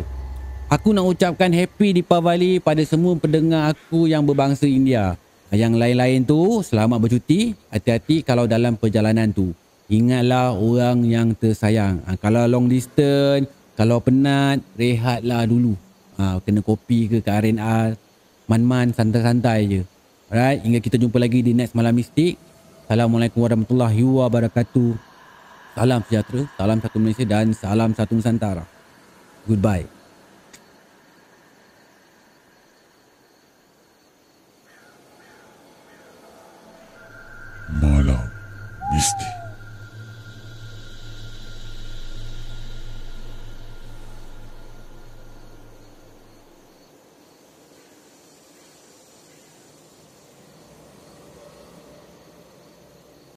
Aku 0.69 0.93
nak 0.93 1.01
ucapkan 1.09 1.49
happy 1.49 1.97
di 1.97 2.01
Pavali 2.05 2.61
pada 2.61 2.85
semua 2.85 3.17
pendengar 3.17 3.73
aku 3.73 4.05
yang 4.05 4.21
berbangsa 4.21 4.69
India. 4.69 5.17
Yang 5.49 5.81
lain-lain 5.81 6.21
tu 6.21 6.61
selamat 6.61 7.01
bercuti. 7.01 7.57
Hati-hati 7.73 8.21
kalau 8.21 8.45
dalam 8.45 8.77
perjalanan 8.77 9.33
tu. 9.33 9.49
Ingatlah 9.89 10.53
orang 10.53 11.01
yang 11.09 11.33
tersayang. 11.33 12.05
Ha, 12.05 12.21
kalau 12.21 12.45
long 12.45 12.69
distance, 12.69 13.49
kalau 13.73 13.97
penat, 13.97 14.61
rehatlah 14.77 15.49
dulu. 15.49 15.73
Ha, 16.21 16.37
kena 16.45 16.61
kopi 16.61 17.09
ke 17.09 17.25
ke 17.25 17.29
R&R. 17.33 17.97
Man-man, 18.45 18.93
santai-santai 18.93 19.59
je. 19.65 19.81
Alright, 20.29 20.61
hingga 20.61 20.85
kita 20.85 21.01
jumpa 21.01 21.17
lagi 21.17 21.41
di 21.41 21.57
next 21.57 21.73
Malam 21.73 21.97
Mistik. 21.97 22.37
Assalamualaikum 22.85 23.41
warahmatullahi 23.41 24.05
wabarakatuh. 24.05 24.93
Salam 25.73 26.05
sejahtera, 26.05 26.45
salam 26.53 26.77
satu 26.77 26.97
Malaysia 27.01 27.25
dan 27.25 27.57
salam 27.57 27.89
satu 27.97 28.13
Nusantara. 28.13 28.69
Goodbye. 29.49 29.98
Malam 38.89 38.97
Mistik 38.97 39.38